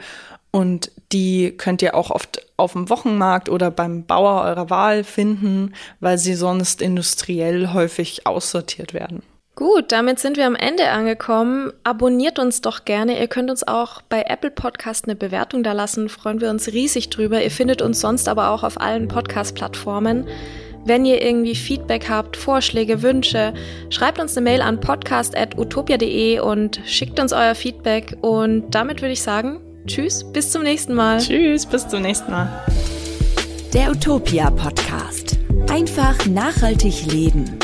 Und 0.56 0.90
die 1.12 1.54
könnt 1.54 1.82
ihr 1.82 1.94
auch 1.94 2.10
oft 2.10 2.40
auf 2.56 2.72
dem 2.72 2.88
Wochenmarkt 2.88 3.50
oder 3.50 3.70
beim 3.70 4.06
Bauer 4.06 4.42
eurer 4.44 4.70
Wahl 4.70 5.04
finden, 5.04 5.74
weil 6.00 6.16
sie 6.16 6.32
sonst 6.32 6.80
industriell 6.80 7.74
häufig 7.74 8.26
aussortiert 8.26 8.94
werden. 8.94 9.22
Gut, 9.54 9.92
damit 9.92 10.18
sind 10.18 10.38
wir 10.38 10.46
am 10.46 10.54
Ende 10.54 10.88
angekommen. 10.88 11.74
Abonniert 11.84 12.38
uns 12.38 12.62
doch 12.62 12.86
gerne. 12.86 13.20
Ihr 13.20 13.28
könnt 13.28 13.50
uns 13.50 13.68
auch 13.68 14.00
bei 14.00 14.22
Apple 14.22 14.50
Podcast 14.50 15.04
eine 15.04 15.14
Bewertung 15.14 15.62
da 15.62 15.72
lassen. 15.72 16.08
Freuen 16.08 16.40
wir 16.40 16.48
uns 16.48 16.68
riesig 16.68 17.10
drüber. 17.10 17.42
Ihr 17.42 17.50
findet 17.50 17.82
uns 17.82 18.00
sonst 18.00 18.26
aber 18.26 18.48
auch 18.48 18.62
auf 18.62 18.80
allen 18.80 19.08
Podcast-Plattformen. 19.08 20.26
Wenn 20.86 21.04
ihr 21.04 21.20
irgendwie 21.20 21.54
Feedback 21.54 22.08
habt, 22.08 22.34
Vorschläge, 22.34 23.02
Wünsche, 23.02 23.52
schreibt 23.90 24.18
uns 24.18 24.34
eine 24.34 24.44
Mail 24.44 24.62
an 24.62 24.80
podcast.utopia.de 24.80 26.40
und 26.40 26.80
schickt 26.86 27.20
uns 27.20 27.34
euer 27.34 27.54
Feedback. 27.54 28.16
Und 28.22 28.70
damit 28.70 29.02
würde 29.02 29.12
ich 29.12 29.22
sagen, 29.22 29.60
Tschüss, 29.86 30.24
bis 30.32 30.50
zum 30.50 30.62
nächsten 30.62 30.94
Mal. 30.94 31.18
Tschüss, 31.18 31.64
bis 31.64 31.86
zum 31.88 32.02
nächsten 32.02 32.30
Mal. 32.30 32.48
Der 33.72 33.90
Utopia 33.90 34.50
Podcast. 34.50 35.38
Einfach 35.70 36.26
nachhaltig 36.26 37.06
leben. 37.06 37.58